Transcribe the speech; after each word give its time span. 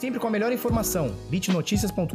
Sempre 0.00 0.18
com 0.18 0.28
a 0.28 0.30
melhor 0.30 0.50
informação. 0.50 1.10
bitnoticias.com.br. 1.28 2.14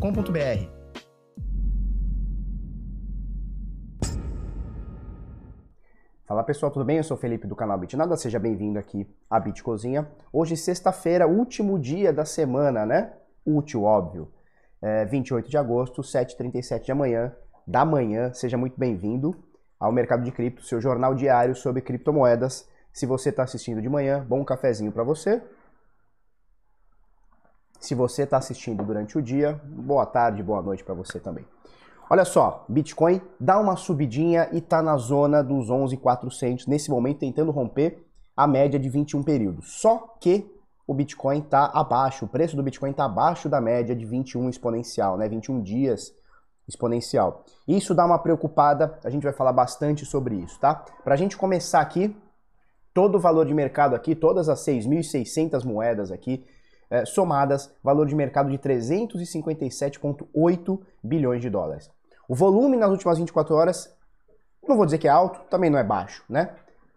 Fala 6.26 6.44
pessoal, 6.44 6.72
tudo 6.72 6.84
bem? 6.84 6.98
Eu 6.98 7.04
sou 7.04 7.16
o 7.16 7.20
Felipe 7.20 7.46
do 7.46 7.56
canal 7.56 7.78
Bitnada, 7.78 8.18
seja 8.18 8.40
bem-vindo 8.40 8.80
aqui 8.80 9.08
à 9.30 9.40
Bit 9.40 9.62
Cozinha. 9.62 10.08
Hoje, 10.34 10.58
sexta-feira, 10.58 11.28
último 11.28 11.78
dia 11.78 12.12
da 12.12 12.26
semana, 12.26 12.88
né? 12.88 13.14
Útil, 13.46 13.84
óbvio. 13.84 14.32
É 14.82 15.06
28 15.06 15.48
de 15.48 15.56
agosto, 15.56 16.02
7h37 16.02 16.88
da 16.88 16.96
manhã, 16.96 17.36
da 17.68 17.86
manhã. 17.86 18.34
Seja 18.34 18.58
muito 18.58 18.80
bem-vindo 18.80 19.36
ao 19.80 19.92
Mercado 19.92 20.24
de 20.24 20.32
Cripto, 20.32 20.64
seu 20.64 20.82
jornal 20.82 21.14
diário 21.14 21.56
sobre 21.56 21.84
criptomoedas. 21.84 22.68
Se 22.92 23.06
você 23.06 23.30
está 23.30 23.44
assistindo 23.44 23.80
de 23.80 23.90
manhã, 23.90 24.26
bom 24.28 24.44
cafezinho 24.44 24.92
para 24.92 25.04
você. 25.04 25.40
Se 27.80 27.94
você 27.94 28.24
está 28.24 28.38
assistindo 28.38 28.84
durante 28.84 29.18
o 29.18 29.22
dia, 29.22 29.62
boa 29.66 30.06
tarde, 30.06 30.42
boa 30.42 30.62
noite 30.62 30.84
para 30.84 30.94
você 30.94 31.20
também. 31.20 31.46
Olha 32.10 32.26
só, 32.26 32.66
Bitcoin 32.70 33.22
dá 33.40 33.60
uma 33.60 33.76
subidinha 33.76 34.48
e 34.52 34.60
está 34.60 34.82
na 34.82 34.96
zona 34.98 35.44
dos 35.44 35.70
11.400 35.70 36.68
nesse 36.68 36.90
momento 36.90 37.20
tentando 37.20 37.52
romper 37.52 38.06
a 38.36 38.46
média 38.46 38.80
de 38.80 38.90
21 38.90 39.24
períodos. 39.24 39.80
Só 39.80 40.16
que 40.20 40.52
o 40.88 40.94
Bitcoin 40.94 41.40
está 41.40 41.66
abaixo, 41.66 42.26
o 42.26 42.28
preço 42.28 42.56
do 42.56 42.62
Bitcoin 42.62 42.92
está 42.92 43.06
abaixo 43.06 43.50
da 43.50 43.60
média 43.60 43.96
de 43.96 44.06
21 44.06 44.50
exponencial, 44.50 45.18
né? 45.18 45.28
21 45.28 45.62
dias 45.62 46.14
exponencial. 46.68 47.44
Isso 47.68 47.94
dá 47.96 48.06
uma 48.06 48.20
preocupada, 48.20 49.00
a 49.04 49.10
gente 49.10 49.24
vai 49.24 49.34
falar 49.34 49.54
bastante 49.54 50.06
sobre 50.06 50.36
isso, 50.36 50.60
tá? 50.60 50.86
Para 51.04 51.14
a 51.14 51.18
gente 51.18 51.38
começar 51.38 51.82
aqui, 51.82 52.16
todo 52.94 53.16
o 53.16 53.20
valor 53.20 53.46
de 53.46 53.54
mercado 53.54 53.96
aqui, 53.96 54.16
todas 54.16 54.48
as 54.48 54.60
6.600 54.60 55.64
moedas 55.64 56.12
aqui, 56.12 56.46
é, 56.90 57.06
somadas, 57.06 57.74
valor 57.84 58.06
de 58.06 58.16
mercado 58.16 58.50
de 58.50 58.58
357,8 58.58 60.80
bilhões 61.04 61.42
de 61.42 61.50
dólares. 61.50 61.92
O 62.28 62.36
volume 62.36 62.76
nas 62.78 62.90
últimas 62.90 63.18
24 63.18 63.56
horas, 63.56 63.94
não 64.68 64.76
vou 64.76 64.86
dizer 64.86 64.98
que 64.98 65.08
é 65.08 65.12
alto, 65.12 65.40
também 65.50 65.70
não 65.70 65.78
é 65.78 65.84
baixo, 65.84 66.24
né? 66.30 66.50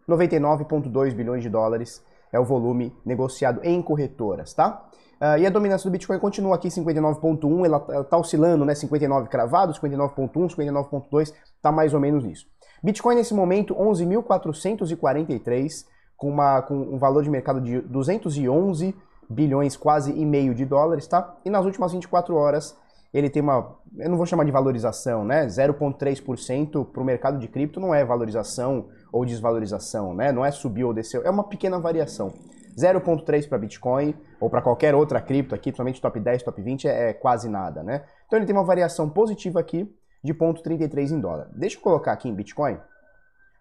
99,2 0.09 1.15
bilhões 1.15 1.43
de 1.43 1.51
dólares 1.51 2.03
é 2.33 2.41
o 2.41 2.45
volume 2.45 2.97
negociado 3.05 3.61
em 3.63 3.83
corretoras, 3.83 4.55
tá? 4.55 4.89
Uh, 5.21 5.37
e 5.39 5.47
a 5.47 5.51
dominância 5.51 5.89
do 5.89 5.93
Bitcoin 5.93 6.19
continua 6.19 6.55
aqui 6.55 6.69
59.1, 6.69 7.67
ela, 7.67 7.85
ela 7.91 8.05
tá 8.05 8.17
oscilando, 8.17 8.65
né? 8.65 8.75
59 8.75 9.29
cravado, 9.29 9.75
59.1, 9.75 10.55
59.2, 10.55 11.35
tá 11.61 11.71
mais 11.73 11.93
ou 11.93 12.01
menos 12.01 12.25
nisso. 12.25 12.47
Bitcoin 12.83 13.17
nesse 13.17 13.35
momento 13.35 13.75
11.443 13.75 15.85
com 16.17 16.31
uma 16.31 16.63
com 16.63 16.75
um 16.75 16.97
valor 16.99 17.23
de 17.23 17.29
mercado 17.31 17.61
de 17.61 17.81
211 17.81 18.95
bilhões 19.29 19.77
quase 19.77 20.13
e 20.13 20.25
meio 20.25 20.55
de 20.55 20.65
dólares, 20.65 21.07
tá? 21.07 21.37
E 21.45 21.51
nas 21.51 21.65
últimas 21.65 21.93
24 21.93 22.35
horas 22.35 22.77
ele 23.13 23.31
tem 23.31 23.43
uma, 23.43 23.77
eu 23.97 24.11
não 24.11 24.17
vou 24.17 24.27
chamar 24.27 24.45
de 24.45 24.51
valorização, 24.51 25.25
né? 25.25 25.47
0,3% 25.47 26.85
para 26.87 27.03
o 27.03 27.05
mercado 27.05 27.39
de 27.39 27.49
cripto 27.49 27.81
não 27.81 27.95
é 27.95 28.05
valorização 28.05 28.89
ou 29.11 29.25
desvalorização, 29.25 30.15
né? 30.15 30.31
Não 30.31 30.45
é 30.45 30.51
subiu 30.51 30.89
ou 30.89 30.95
desceu, 30.95 31.23
é 31.25 31.31
uma 31.31 31.45
pequena 31.45 31.79
variação. 31.79 32.33
0,3 32.77 33.49
para 33.49 33.59
Bitcoin 33.59 34.15
ou 34.39 34.49
para 34.49 34.63
qualquer 34.63 34.95
outra 34.95 35.21
cripto 35.21 35.55
aqui, 35.55 35.71
principalmente 35.71 36.01
top 36.01 36.21
10, 36.21 36.43
top 36.45 36.63
20, 36.63 36.87
é, 36.87 37.11
é, 37.11 37.13
quase 37.13 37.49
nada, 37.49 37.83
né? 37.83 38.05
Então 38.27 38.39
ele 38.39 38.47
tem 38.47 38.55
uma 38.55 38.65
variação 38.65 39.09
positiva 39.09 39.59
aqui 39.59 39.93
de 40.23 40.35
0,33 40.35 41.11
em 41.11 41.21
dólar. 41.21 41.49
Deixa 41.55 41.77
eu 41.77 41.81
colocar 41.81 42.13
aqui 42.13 42.29
em 42.29 42.35
Bitcoin 42.35 42.79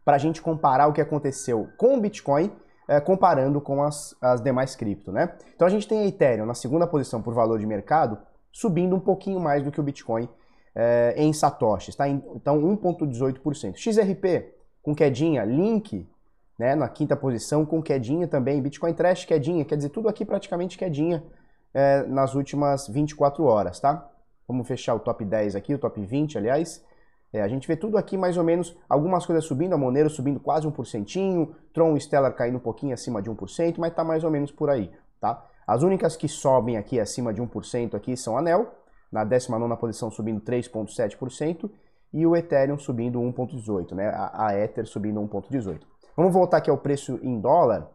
para 0.05 0.15
a 0.15 0.19
gente 0.19 0.41
comparar 0.41 0.87
o 0.87 0.93
que 0.93 1.01
aconteceu 1.01 1.67
com 1.77 1.97
o 1.97 2.01
Bitcoin 2.01 2.51
é, 2.87 2.99
comparando 2.99 3.59
com 3.59 3.83
as, 3.83 4.15
as 4.21 4.41
demais 4.41 4.75
cripto, 4.75 5.11
né? 5.11 5.35
Então 5.55 5.67
a 5.67 5.69
gente 5.69 5.87
tem 5.87 5.99
a 5.99 6.05
Ethereum 6.07 6.45
na 6.45 6.53
segunda 6.53 6.87
posição 6.87 7.21
por 7.21 7.33
valor 7.33 7.59
de 7.59 7.65
mercado, 7.65 8.17
subindo 8.51 8.95
um 8.95 8.99
pouquinho 8.99 9.39
mais 9.39 9.63
do 9.63 9.71
que 9.71 9.79
o 9.79 9.83
Bitcoin 9.83 10.29
é, 10.73 11.13
em 11.17 11.33
satoshis, 11.33 11.95
tá? 11.95 12.07
Então 12.07 12.61
1,18%. 12.61 13.75
XRP 13.75 14.53
com 14.81 14.95
quedinha, 14.95 15.43
Link 15.43 16.07
né, 16.57 16.75
na 16.75 16.89
quinta 16.89 17.15
posição 17.15 17.65
com 17.65 17.81
quedinha 17.81 18.27
também, 18.27 18.61
Bitcoin 18.61 18.93
Trash 18.93 19.25
quedinha, 19.25 19.63
quer 19.63 19.75
dizer, 19.75 19.89
tudo 19.89 20.09
aqui 20.09 20.25
praticamente 20.25 20.77
quedinha 20.77 21.23
é, 21.73 22.03
nas 22.03 22.33
últimas 22.33 22.87
24 22.87 23.43
horas, 23.43 23.79
tá? 23.79 24.09
Vamos 24.47 24.67
fechar 24.67 24.95
o 24.95 24.99
top 24.99 25.23
10 25.23 25.55
aqui, 25.55 25.73
o 25.73 25.77
top 25.77 26.01
20, 26.03 26.37
aliás. 26.37 26.83
É, 27.31 27.41
a 27.41 27.47
gente 27.47 27.67
vê 27.67 27.75
tudo 27.75 27.97
aqui 27.97 28.17
mais 28.17 28.37
ou 28.37 28.43
menos, 28.43 28.75
algumas 28.87 29.25
coisas 29.25 29.45
subindo, 29.45 29.73
a 29.73 29.77
Monero 29.77 30.09
subindo 30.09 30.39
quase 30.39 30.67
1%, 30.67 31.49
Tron 31.73 31.99
Stellar 31.99 32.33
caindo 32.33 32.57
um 32.57 32.61
pouquinho 32.61 32.93
acima 32.93 33.21
de 33.21 33.29
1%, 33.29 33.75
mas 33.77 33.93
tá 33.93 34.03
mais 34.03 34.23
ou 34.23 34.31
menos 34.31 34.51
por 34.51 34.69
aí, 34.69 34.89
tá? 35.19 35.45
As 35.65 35.83
únicas 35.83 36.15
que 36.15 36.29
sobem 36.29 36.77
aqui 36.77 36.99
acima 36.99 37.33
de 37.33 37.41
1% 37.41 37.93
aqui 37.95 38.15
são 38.15 38.37
a 38.37 38.41
Nel, 38.41 38.71
na 39.11 39.25
19ª 39.25 39.77
posição 39.77 40.09
subindo 40.09 40.39
3,7%, 40.41 41.69
e 42.13 42.25
o 42.25 42.35
Ethereum 42.35 42.77
subindo 42.77 43.19
1,18%, 43.19 43.93
né? 43.93 44.07
A, 44.07 44.47
a 44.47 44.57
Ether 44.57 44.85
subindo 44.85 45.19
1,18%. 45.19 45.81
Vamos 46.15 46.33
voltar 46.33 46.57
aqui 46.57 46.69
ao 46.69 46.77
preço 46.77 47.19
em 47.21 47.39
dólar, 47.39 47.89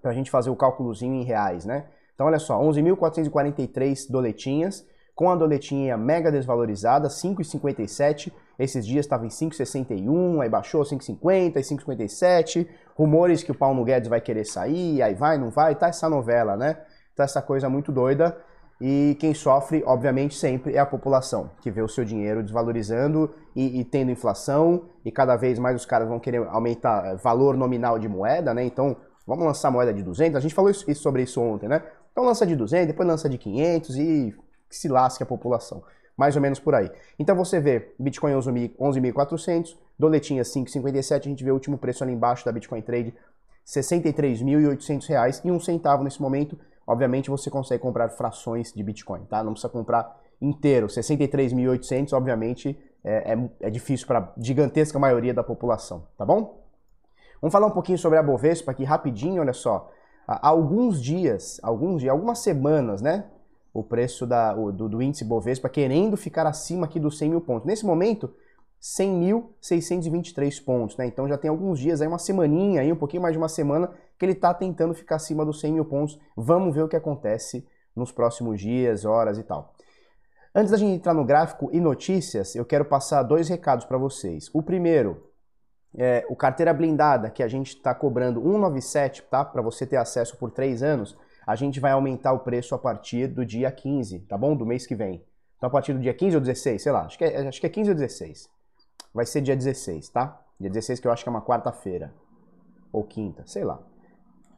para 0.00 0.10
a 0.10 0.14
gente 0.14 0.30
fazer 0.30 0.50
o 0.50 0.56
cálculozinho 0.56 1.14
em 1.14 1.24
reais, 1.24 1.64
né? 1.64 1.86
Então 2.14 2.26
olha 2.26 2.38
só, 2.38 2.60
11.443 2.60 4.10
doletinhas, 4.10 4.86
com 5.14 5.30
a 5.30 5.34
doletinha 5.34 5.96
mega 5.96 6.30
desvalorizada, 6.30 7.08
5,57. 7.08 8.30
Esses 8.58 8.86
dias 8.86 9.04
estava 9.04 9.26
em 9.26 9.28
5,61, 9.28 10.42
aí 10.42 10.48
baixou 10.48 10.82
5,50, 10.82 11.54
5,57. 11.54 12.66
Rumores 12.94 13.42
que 13.42 13.52
o 13.52 13.54
Paulo 13.54 13.84
Guedes 13.84 14.08
vai 14.08 14.20
querer 14.20 14.44
sair, 14.44 15.02
aí 15.02 15.14
vai, 15.14 15.38
não 15.38 15.50
vai, 15.50 15.74
tá 15.74 15.88
essa 15.88 16.08
novela, 16.08 16.56
né? 16.56 16.78
Tá 17.14 17.24
essa 17.24 17.42
coisa 17.42 17.68
muito 17.68 17.92
doida. 17.92 18.36
E 18.80 19.16
quem 19.18 19.32
sofre, 19.32 19.82
obviamente, 19.86 20.34
sempre 20.34 20.74
é 20.74 20.78
a 20.78 20.84
população, 20.84 21.50
que 21.62 21.70
vê 21.70 21.80
o 21.80 21.88
seu 21.88 22.04
dinheiro 22.04 22.42
desvalorizando 22.42 23.34
e, 23.54 23.80
e, 23.80 23.84
tendo 23.84 24.10
inflação, 24.10 24.84
e 25.02 25.10
cada 25.10 25.34
vez 25.34 25.58
mais 25.58 25.76
os 25.76 25.86
caras 25.86 26.06
vão 26.06 26.20
querer 26.20 26.46
aumentar 26.48 27.06
eh, 27.06 27.16
valor 27.16 27.56
nominal 27.56 27.98
de 27.98 28.06
moeda, 28.06 28.52
né? 28.52 28.64
Então, 28.64 28.94
vamos 29.26 29.46
lançar 29.46 29.70
moeda 29.70 29.94
de 29.94 30.02
200, 30.02 30.36
a 30.36 30.40
gente 30.40 30.54
falou 30.54 30.70
isso, 30.70 30.94
sobre 30.96 31.22
isso 31.22 31.40
ontem, 31.40 31.68
né? 31.68 31.82
Então 32.12 32.24
lança 32.24 32.46
de 32.46 32.54
200, 32.54 32.86
depois 32.86 33.08
lança 33.08 33.28
de 33.28 33.36
500 33.36 33.96
e 33.96 34.34
que 34.68 34.76
se 34.76 34.88
lasque 34.88 35.22
a 35.22 35.26
população. 35.26 35.82
Mais 36.16 36.34
ou 36.34 36.42
menos 36.42 36.58
por 36.58 36.74
aí. 36.74 36.90
Então 37.18 37.36
você 37.36 37.60
vê 37.60 37.92
Bitcoin 37.98 38.32
11.400, 38.32 39.76
doletinha 39.98 40.42
5,57, 40.42 41.20
a 41.20 41.28
gente 41.28 41.44
vê 41.44 41.50
o 41.50 41.54
último 41.54 41.76
preço 41.76 42.02
ali 42.02 42.12
embaixo 42.12 42.44
da 42.44 42.52
Bitcoin 42.52 42.80
Trade, 42.80 43.10
R$ 43.10 43.16
63.800 43.64 45.40
e 45.44 45.50
um 45.50 45.60
centavo 45.60 46.04
nesse 46.04 46.22
momento. 46.22 46.58
Obviamente 46.86 47.28
você 47.28 47.50
consegue 47.50 47.82
comprar 47.82 48.08
frações 48.10 48.72
de 48.72 48.82
Bitcoin, 48.82 49.24
tá? 49.24 49.42
Não 49.42 49.52
precisa 49.52 49.68
comprar 49.68 50.20
inteiro. 50.40 50.86
63.800, 50.86 52.12
obviamente, 52.12 52.78
é, 53.04 53.32
é, 53.32 53.50
é 53.60 53.70
difícil 53.70 54.06
para 54.06 54.32
gigantesca 54.38 54.98
maioria 54.98 55.34
da 55.34 55.42
população, 55.42 56.06
tá 56.16 56.24
bom? 56.24 56.64
Vamos 57.40 57.52
falar 57.52 57.66
um 57.66 57.72
pouquinho 57.72 57.98
sobre 57.98 58.18
a 58.18 58.22
Bovespa 58.22 58.72
aqui 58.72 58.84
rapidinho, 58.84 59.40
olha 59.40 59.52
só. 59.52 59.90
Há 60.26 60.48
alguns 60.48 61.00
dias, 61.00 61.60
alguns 61.62 62.00
dias, 62.00 62.12
algumas 62.12 62.40
semanas, 62.40 63.00
né? 63.00 63.24
O 63.78 63.82
preço 63.82 64.26
da, 64.26 64.54
o, 64.56 64.72
do, 64.72 64.88
do, 64.88 65.02
índice 65.02 65.24
Bovespa 65.24 65.68
querendo 65.68 66.16
ficar 66.16 66.46
acima 66.46 66.86
aqui 66.86 66.98
dos 66.98 67.18
100 67.18 67.30
mil 67.30 67.40
pontos. 67.42 67.66
Nesse 67.66 67.84
momento, 67.84 68.32
100.623 68.80 70.64
pontos, 70.64 70.96
né? 70.96 71.06
Então 71.06 71.28
já 71.28 71.36
tem 71.36 71.50
alguns 71.50 71.78
dias 71.78 72.00
aí, 72.00 72.08
uma 72.08 72.18
semaninha 72.18 72.80
aí, 72.80 72.90
um 72.90 72.96
pouquinho 72.96 73.22
mais 73.22 73.34
de 73.34 73.38
uma 73.38 73.48
semana, 73.48 73.90
que 74.18 74.24
ele 74.24 74.32
está 74.32 74.54
tentando 74.54 74.94
ficar 74.94 75.16
acima 75.16 75.44
dos 75.44 75.60
100 75.60 75.72
mil 75.72 75.84
pontos. 75.84 76.18
Vamos 76.34 76.74
ver 76.74 76.82
o 76.82 76.88
que 76.88 76.96
acontece 76.96 77.66
nos 77.94 78.10
próximos 78.10 78.60
dias, 78.60 79.04
horas 79.04 79.36
e 79.36 79.42
tal. 79.42 79.74
Antes 80.54 80.70
da 80.70 80.78
gente 80.78 80.96
entrar 80.96 81.12
no 81.12 81.24
gráfico 81.24 81.68
e 81.70 81.78
notícias, 81.78 82.54
eu 82.54 82.64
quero 82.64 82.86
passar 82.86 83.22
dois 83.22 83.46
recados 83.48 83.84
para 83.84 83.98
vocês. 83.98 84.48
O 84.54 84.62
primeiro, 84.62 85.30
é, 85.94 86.24
o 86.30 86.36
carteira 86.36 86.72
blindada 86.72 87.28
que 87.28 87.42
a 87.42 87.48
gente 87.48 87.76
está 87.76 87.94
cobrando 87.94 88.40
197, 88.40 89.22
tá? 89.24 89.44
Para 89.44 89.60
você 89.60 89.86
ter 89.86 89.96
acesso 89.96 90.36
por 90.38 90.50
três 90.50 90.82
anos 90.82 91.14
a 91.46 91.54
gente 91.54 91.78
vai 91.78 91.92
aumentar 91.92 92.32
o 92.32 92.40
preço 92.40 92.74
a 92.74 92.78
partir 92.78 93.28
do 93.28 93.46
dia 93.46 93.70
15, 93.70 94.20
tá 94.20 94.36
bom? 94.36 94.56
Do 94.56 94.66
mês 94.66 94.86
que 94.86 94.96
vem. 94.96 95.22
Então 95.56 95.68
a 95.68 95.70
partir 95.70 95.92
do 95.92 96.00
dia 96.00 96.12
15 96.12 96.36
ou 96.36 96.40
16, 96.40 96.82
sei 96.82 96.92
lá, 96.92 97.02
acho 97.02 97.16
que 97.16 97.24
é, 97.24 97.46
acho 97.46 97.60
que 97.60 97.66
é 97.66 97.70
15 97.70 97.90
ou 97.90 97.96
16. 97.96 98.50
Vai 99.14 99.24
ser 99.24 99.40
dia 99.40 99.56
16, 99.56 100.08
tá? 100.08 100.40
Dia 100.58 100.68
16 100.68 101.00
que 101.00 101.06
eu 101.06 101.12
acho 101.12 101.22
que 101.22 101.28
é 101.28 101.30
uma 101.30 101.42
quarta-feira. 101.42 102.12
Ou 102.92 103.04
quinta, 103.04 103.44
sei 103.46 103.62
lá. 103.62 103.78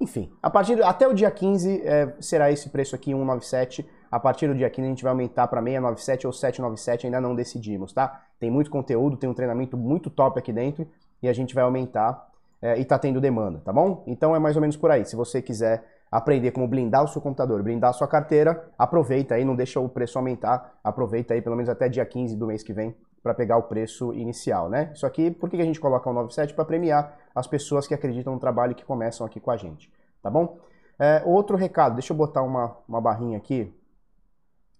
Enfim, 0.00 0.32
a 0.42 0.48
partir 0.48 0.82
até 0.82 1.06
o 1.06 1.12
dia 1.12 1.30
15 1.30 1.82
é, 1.84 2.14
será 2.20 2.50
esse 2.50 2.70
preço 2.70 2.94
aqui 2.94 3.10
197. 3.10 3.86
A 4.10 4.18
partir 4.18 4.48
do 4.48 4.54
dia 4.54 4.70
15 4.70 4.86
a 4.86 4.90
gente 4.90 5.02
vai 5.02 5.10
aumentar 5.10 5.46
para 5.48 5.60
697 5.60 6.26
ou 6.26 6.32
797, 6.32 7.06
ainda 7.06 7.20
não 7.20 7.34
decidimos, 7.34 7.92
tá? 7.92 8.24
Tem 8.40 8.50
muito 8.50 8.70
conteúdo, 8.70 9.16
tem 9.16 9.28
um 9.28 9.34
treinamento 9.34 9.76
muito 9.76 10.08
top 10.08 10.38
aqui 10.38 10.52
dentro 10.52 10.88
e 11.22 11.28
a 11.28 11.32
gente 11.32 11.54
vai 11.54 11.64
aumentar 11.64 12.28
é, 12.62 12.78
e 12.78 12.84
tá 12.84 12.98
tendo 12.98 13.20
demanda, 13.20 13.60
tá 13.64 13.72
bom? 13.72 14.04
Então 14.06 14.34
é 14.34 14.38
mais 14.38 14.56
ou 14.56 14.62
menos 14.62 14.76
por 14.76 14.90
aí. 14.90 15.04
Se 15.04 15.14
você 15.14 15.42
quiser 15.42 15.84
aprender 16.10 16.50
como 16.52 16.66
blindar 16.66 17.04
o 17.04 17.08
seu 17.08 17.20
computador, 17.20 17.62
blindar 17.62 17.90
a 17.90 17.92
sua 17.92 18.08
carteira, 18.08 18.70
aproveita 18.78 19.34
aí, 19.34 19.44
não 19.44 19.56
deixa 19.56 19.80
o 19.80 19.88
preço 19.88 20.18
aumentar, 20.18 20.78
aproveita 20.82 21.34
aí 21.34 21.42
pelo 21.42 21.56
menos 21.56 21.68
até 21.68 21.88
dia 21.88 22.04
15 22.04 22.36
do 22.36 22.46
mês 22.46 22.62
que 22.62 22.72
vem 22.72 22.96
para 23.22 23.34
pegar 23.34 23.56
o 23.56 23.64
preço 23.64 24.14
inicial, 24.14 24.68
né? 24.68 24.90
Isso 24.94 25.04
aqui, 25.06 25.30
por 25.30 25.50
que 25.50 25.60
a 25.60 25.64
gente 25.64 25.80
coloca 25.80 26.08
o 26.08 26.12
97? 26.12 26.54
Para 26.54 26.64
premiar 26.64 27.18
as 27.34 27.46
pessoas 27.46 27.86
que 27.86 27.94
acreditam 27.94 28.32
no 28.32 28.40
trabalho 28.40 28.72
e 28.72 28.74
que 28.74 28.84
começam 28.84 29.26
aqui 29.26 29.40
com 29.40 29.50
a 29.50 29.56
gente, 29.56 29.92
tá 30.22 30.30
bom? 30.30 30.58
É, 30.98 31.22
outro 31.24 31.56
recado, 31.56 31.94
deixa 31.94 32.12
eu 32.12 32.16
botar 32.16 32.42
uma, 32.42 32.76
uma 32.88 33.00
barrinha 33.00 33.36
aqui 33.36 33.72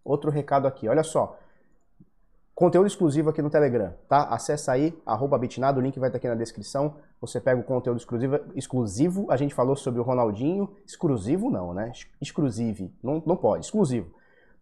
outro 0.08 0.30
recado 0.30 0.66
aqui, 0.66 0.88
olha 0.88 1.02
só. 1.02 1.38
Conteúdo 2.58 2.88
exclusivo 2.88 3.30
aqui 3.30 3.40
no 3.40 3.48
Telegram, 3.48 3.94
tá? 4.08 4.24
Acessa 4.24 4.72
aí, 4.72 4.92
arroba 5.06 5.38
Bitnado, 5.38 5.78
o 5.78 5.80
link 5.80 5.96
vai 5.96 6.08
estar 6.08 6.18
aqui 6.18 6.26
na 6.26 6.34
descrição. 6.34 6.96
Você 7.20 7.40
pega 7.40 7.60
o 7.60 7.62
conteúdo 7.62 7.98
exclusivo, 7.98 8.40
exclusivo. 8.56 9.30
A 9.30 9.36
gente 9.36 9.54
falou 9.54 9.76
sobre 9.76 10.00
o 10.00 10.02
Ronaldinho. 10.02 10.68
Exclusivo 10.84 11.52
não, 11.52 11.72
né? 11.72 11.92
Exclusive. 12.20 12.92
Não, 13.00 13.22
não 13.24 13.36
pode, 13.36 13.64
exclusivo. 13.64 14.12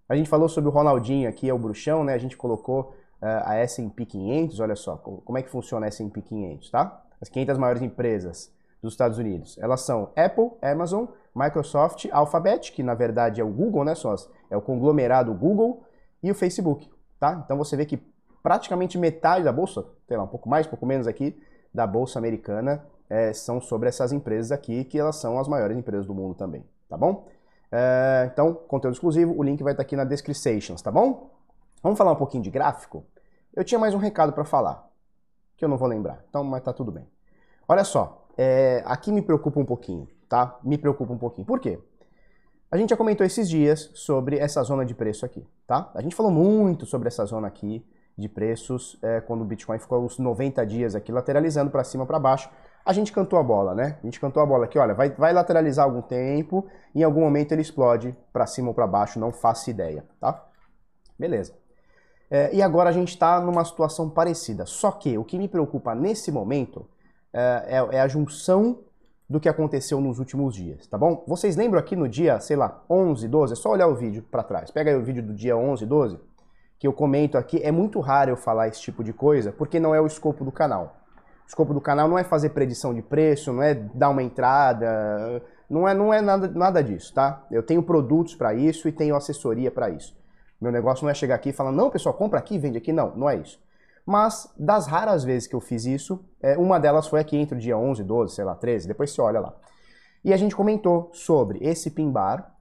A 0.07 0.15
gente 0.15 0.29
falou 0.29 0.47
sobre 0.47 0.69
o 0.69 0.73
Ronaldinho 0.75 1.27
aqui, 1.27 1.49
é 1.49 1.55
o 1.55 1.59
bruxão, 1.59 2.05
né? 2.05 2.13
A 2.13 2.19
gente 2.19 2.37
colocou 2.37 2.95
uh, 3.23 3.47
a 3.47 3.55
S&P 3.55 4.05
500, 4.05 4.61
olha 4.61 4.77
só, 4.77 4.99
como 4.99 5.39
é 5.39 5.43
que 5.43 5.49
funciona 5.49 5.87
a 5.87 5.89
S&P 5.89 6.21
500, 6.21 6.71
tá? 6.71 7.03
As 7.19 7.31
500 7.31 7.57
maiores 7.57 7.81
empresas 7.81 8.53
dos 8.83 8.93
Estados 8.93 9.17
Unidos. 9.17 9.57
Elas 9.59 9.81
são 9.81 10.11
Apple, 10.15 10.51
Amazon, 10.61 11.07
Microsoft, 11.35 12.07
Alphabet, 12.13 12.73
que 12.73 12.83
na 12.83 12.93
verdade 12.93 13.41
é 13.41 13.45
o 13.45 13.49
Google, 13.49 13.85
né? 13.87 13.95
Sós? 13.95 14.29
É 14.51 14.57
o 14.57 14.61
conglomerado 14.61 15.33
Google 15.33 15.83
e 16.23 16.31
o 16.31 16.35
Facebook, 16.35 16.91
tá? 17.19 17.43
Então 17.45 17.57
você 17.57 17.77
vê 17.77 17.85
que 17.85 17.97
praticamente 18.43 18.97
metade 18.97 19.45
da 19.45 19.53
bolsa, 19.53 19.85
sei 20.07 20.17
lá, 20.17 20.25
um 20.25 20.29
pouco 20.29 20.49
mais, 20.49 20.67
um 20.67 20.71
pouco 20.71 20.87
menos 20.87 21.07
aqui, 21.07 21.37
da 21.75 21.87
bolsa 21.87 22.19
americana 22.19 22.85
é, 23.09 23.33
são 23.33 23.61
sobre 23.61 23.89
essas 23.89 24.13
empresas 24.13 24.53
aqui, 24.53 24.85
que 24.85 24.99
elas 24.99 25.17
são 25.17 25.39
as 25.39 25.49
maiores 25.49 25.77
empresas 25.77 26.07
do 26.07 26.15
mundo 26.15 26.35
também, 26.35 26.65
tá 26.89 26.97
bom? 26.97 27.27
É, 27.71 28.29
então, 28.33 28.55
conteúdo 28.55 28.95
exclusivo, 28.95 29.35
o 29.37 29.43
link 29.43 29.63
vai 29.63 29.73
estar 29.73 29.83
aqui 29.83 29.97
na 29.97 30.05
description, 30.05 30.75
tá 30.77 30.91
bom? 30.91 31.31
Vamos 31.83 31.99
falar 31.99 32.13
um 32.13 32.17
pouquinho 32.17 32.43
de 32.43 32.51
gráfico? 32.51 33.05
Eu 33.55 33.65
tinha 33.65 33.79
mais 33.79 33.95
um 33.95 33.99
recado 33.99 34.33
para 34.33 34.45
falar, 34.45 34.89
que 35.57 35.65
eu 35.65 35.69
não 35.69 35.77
vou 35.77 35.89
lembrar, 35.89 36.25
então, 36.29 36.45
mas 36.45 36.63
tá 36.63 36.73
tudo 36.73 36.91
bem. 36.93 37.07
Olha 37.69 37.85
só, 37.85 38.27
é, 38.37 38.83
aqui 38.87 39.11
me 39.11 39.23
preocupa 39.23 39.59
um 39.59 39.65
pouquinho, 39.65 40.07
tá? 40.29 40.59
Me 40.63 40.79
preocupa 40.79 41.13
um 41.13 41.19
pouquinho. 41.19 41.47
Por 41.47 41.59
quê? 41.59 41.79
A 42.71 42.77
gente 42.77 42.91
já 42.91 42.97
comentou 42.97 43.25
esses 43.25 43.49
dias 43.49 43.91
sobre 43.95 44.39
essa 44.39 44.61
zona 44.65 44.85
de 44.85 44.93
preço 44.93 45.25
aqui, 45.25 45.47
tá? 45.67 45.89
A 45.95 46.03
gente 46.03 46.17
falou 46.17 46.33
muito 46.33 46.85
sobre 46.85 47.07
essa 47.07 47.25
zona 47.25 47.47
aqui 47.47 47.87
de 48.19 48.29
preços 48.29 48.99
é, 49.03 49.21
quando 49.21 49.43
o 49.43 49.45
Bitcoin 49.45 49.79
ficou 49.79 50.03
uns 50.03 50.19
90 50.19 50.67
dias 50.67 50.95
aqui 50.97 51.13
lateralizando 51.13 51.71
para 51.71 51.85
cima 51.85 52.05
para 52.05 52.19
baixo. 52.19 52.51
A 52.85 52.93
gente 52.93 53.13
cantou 53.13 53.39
a 53.39 53.43
bola, 53.43 53.73
né? 53.73 53.99
A 54.03 54.07
gente 54.07 54.19
cantou 54.19 54.43
a 54.43 54.47
bola 54.47 54.65
aqui, 54.65 54.79
olha, 54.79 54.95
vai, 54.95 55.11
vai 55.11 55.33
lateralizar 55.33 55.85
algum 55.85 56.03
tempo, 56.03 56.67
em 56.93 57.05
algum 57.05 57.21
momento 57.21 57.53
ele 57.53 57.63
explode 57.63 58.17
para 58.33 58.47
cima 58.47 58.69
ou 58.69 58.75
para 58.75 58.87
baixo, 58.87 59.21
não 59.21 59.31
faço 59.31 59.71
ideia, 59.71 60.05
tá? 60.19 60.45
Beleza. 61.17 61.55
É, 62.29 62.53
e 62.53 62.61
agora 62.61 62.91
a 62.91 62.93
gente 62.93 63.11
está 63.11 63.41
numa 63.41 63.65
situação 63.65 64.11
parecida. 64.11 64.67
Só 64.67 64.91
que 64.91 65.17
o 65.17 65.25
que 65.25 65.39
me 65.39 65.47
preocupa 65.47 65.95
nesse 65.95 66.33
momento 66.33 66.89
é, 67.33 67.65
é, 67.69 67.97
é 67.97 68.01
a 68.01 68.09
junção 68.09 68.81
do 69.29 69.41
que 69.41 69.49
aconteceu 69.49 70.01
nos 70.01 70.19
últimos 70.19 70.55
dias, 70.55 70.87
tá 70.87 70.97
bom? 70.97 71.25
Vocês 71.27 71.57
lembram 71.57 71.81
aqui 71.81 71.97
no 71.97 72.09
dia, 72.09 72.39
sei 72.39 72.57
lá, 72.57 72.83
11, 72.89 73.27
12, 73.27 73.53
é 73.53 73.57
só 73.57 73.71
olhar 73.71 73.89
o 73.89 73.95
vídeo 73.95 74.25
para 74.31 74.43
trás. 74.43 74.71
Pega 74.71 74.91
aí 74.91 74.97
o 74.97 75.03
vídeo 75.03 75.23
do 75.23 75.35
dia 75.35 75.57
11, 75.57 75.85
12, 75.85 76.21
que 76.79 76.87
eu 76.87 76.93
comento 76.93 77.37
aqui. 77.37 77.61
É 77.63 77.73
muito 77.73 77.99
raro 77.99 78.31
eu 78.31 78.37
falar 78.37 78.69
esse 78.69 78.81
tipo 78.81 79.03
de 79.03 79.13
coisa, 79.13 79.51
porque 79.51 79.81
não 79.81 79.95
é 79.95 80.01
o 80.01 80.07
escopo 80.07 80.45
do 80.45 80.53
canal. 80.53 80.97
O 81.45 81.49
escopo 81.49 81.75
do 81.75 81.81
canal 81.81 82.09
não 82.09 82.19
é 82.19 82.23
fazer 82.23 82.51
predição 82.51 82.95
de 82.95 83.03
preço, 83.03 83.53
não 83.53 83.63
é 83.63 83.75
dar 83.75 84.11
uma 84.11 84.23
entrada, 84.23 85.43
não 85.69 85.89
é, 85.89 85.95
não 85.95 86.15
é 86.15 86.21
nada, 86.21 86.49
nada 86.49 86.83
disso, 86.83 87.13
tá? 87.13 87.45
Eu 87.51 87.63
tenho 87.63 87.83
produtos 87.83 88.35
para 88.35 88.55
isso 88.55 88.89
e 88.89 88.93
tenho 88.93 89.17
assessoria 89.17 89.71
para 89.71 89.91
isso. 89.91 90.17
Meu 90.61 90.71
negócio 90.73 91.05
não 91.05 91.11
é 91.11 91.15
chegar 91.15 91.35
aqui 91.35 91.51
e 91.51 91.53
falar, 91.53 91.73
não, 91.73 91.91
pessoal, 91.91 92.15
compra 92.15 92.39
aqui, 92.39 92.59
vende 92.59 92.79
aqui. 92.79 92.93
Não, 92.93 93.15
não 93.17 93.29
é 93.29 93.37
isso. 93.37 93.61
Mas 94.07 94.49
das 94.57 94.87
raras 94.87 95.25
vezes 95.25 95.49
que 95.49 95.55
eu 95.55 95.61
fiz 95.61 95.85
isso, 95.85 96.25
é, 96.41 96.57
uma 96.57 96.79
delas 96.79 97.09
foi 97.09 97.19
aqui 97.19 97.37
entre 97.37 97.59
o 97.59 97.61
dia 97.61 97.77
11, 97.77 98.05
12, 98.05 98.35
sei 98.37 98.45
lá, 98.45 98.55
13, 98.55 98.87
depois 98.87 99.11
você 99.11 99.21
olha 99.21 99.41
lá. 99.41 99.53
E 100.25 100.33
a 100.33 100.37
gente 100.37 100.55
comentou 100.55 101.11
sobre 101.13 101.59
esse 101.61 101.91
pin 101.91 102.11
bar. 102.11 102.55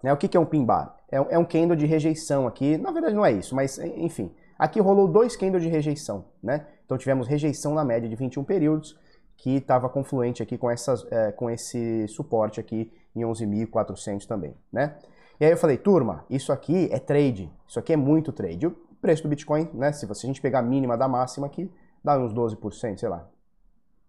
Né? 0.00 0.12
O 0.12 0.16
que, 0.16 0.28
que 0.28 0.36
é 0.36 0.40
um 0.40 0.46
pin 0.46 0.64
bar? 0.64 0.96
É, 1.10 1.16
é 1.16 1.38
um 1.38 1.44
candle 1.44 1.76
de 1.76 1.86
rejeição 1.86 2.46
aqui. 2.46 2.78
Na 2.78 2.92
verdade 2.92 3.16
não 3.16 3.26
é 3.26 3.32
isso, 3.32 3.54
mas 3.54 3.78
enfim. 3.78 4.32
Aqui 4.56 4.80
rolou 4.80 5.08
dois 5.08 5.36
candles 5.36 5.64
de 5.64 5.68
rejeição. 5.68 6.26
Né? 6.40 6.64
Então 6.84 6.96
tivemos 6.96 7.26
rejeição 7.26 7.74
na 7.74 7.84
média 7.84 8.08
de 8.08 8.14
21 8.14 8.44
períodos, 8.44 8.96
que 9.36 9.56
estava 9.56 9.88
confluente 9.88 10.40
aqui 10.40 10.56
com, 10.56 10.70
essas, 10.70 11.04
é, 11.10 11.32
com 11.32 11.50
esse 11.50 12.06
suporte 12.08 12.60
aqui 12.60 12.92
em 13.14 13.22
11.400 13.22 14.24
também. 14.24 14.54
Né? 14.72 14.96
E 15.40 15.44
aí 15.44 15.50
eu 15.50 15.56
falei, 15.56 15.76
turma, 15.76 16.24
isso 16.30 16.52
aqui 16.52 16.88
é 16.92 16.98
trade, 16.98 17.52
isso 17.66 17.78
aqui 17.78 17.92
é 17.92 17.96
muito 17.96 18.32
trade 18.32 18.72
preço 19.06 19.22
do 19.22 19.28
Bitcoin, 19.28 19.70
né? 19.72 19.92
Se 19.92 20.04
você, 20.04 20.26
a 20.26 20.28
gente 20.28 20.40
pegar 20.40 20.58
a 20.58 20.62
mínima 20.62 20.98
da 20.98 21.06
máxima 21.06 21.46
aqui, 21.46 21.72
dá 22.02 22.18
uns 22.18 22.34
12%, 22.34 22.98
sei 22.98 23.08
lá. 23.08 23.18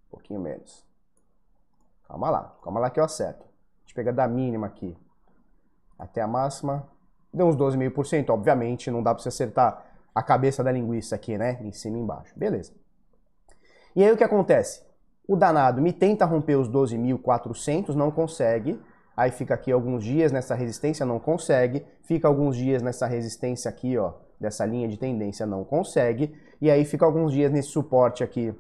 Um 0.07 0.09
pouquinho 0.09 0.39
menos. 0.39 0.83
Calma 2.07 2.31
lá, 2.31 2.55
calma 2.63 2.79
lá 2.79 2.89
que 2.89 2.99
eu 2.99 3.03
acerto. 3.03 3.44
A 3.44 3.81
gente 3.81 3.94
pega 3.94 4.11
da 4.11 4.27
mínima 4.27 4.65
aqui 4.65 4.97
até 5.99 6.19
a 6.19 6.27
máxima, 6.27 6.89
deu 7.31 7.45
uns 7.45 7.55
12,5%. 7.55 8.31
Obviamente, 8.31 8.89
não 8.89 9.03
dá 9.03 9.13
para 9.13 9.21
você 9.21 9.29
acertar 9.29 9.85
a 10.15 10.23
cabeça 10.23 10.63
da 10.63 10.71
linguiça 10.71 11.13
aqui, 11.13 11.38
né? 11.38 11.59
Em 11.61 11.71
cima 11.71 11.97
e 11.97 12.01
embaixo. 12.01 12.33
Beleza. 12.35 12.73
E 13.95 14.03
aí 14.03 14.11
o 14.11 14.17
que 14.17 14.23
acontece? 14.23 14.83
O 15.27 15.35
danado 15.35 15.79
me 15.79 15.94
tenta 15.94 16.25
romper 16.25 16.55
os 16.55 16.67
12.400, 16.67 17.89
não 17.94 18.09
consegue. 18.09 18.81
Aí 19.18 19.31
fica 19.31 19.56
aqui 19.56 19.72
alguns 19.72 20.04
dias 20.04 20.31
nessa 20.31 20.54
resistência, 20.54 21.04
não 21.04 21.19
consegue. 21.19 21.84
Fica 22.04 22.28
alguns 22.28 22.56
dias 22.56 22.84
nessa 22.84 23.08
resistência 23.08 23.68
aqui, 23.68 23.98
ó, 23.98 24.14
dessa 24.40 24.64
linha 24.64 24.88
de 24.88 24.98
tendência 24.98 25.46
não 25.46 25.64
consegue, 25.64 26.34
e 26.62 26.69
aí 26.69 26.86
fica 26.86 27.04
alguns 27.04 27.31
dias 27.31 27.52
nesse 27.52 27.69
suporte 27.69 28.24
aqui 28.24 28.54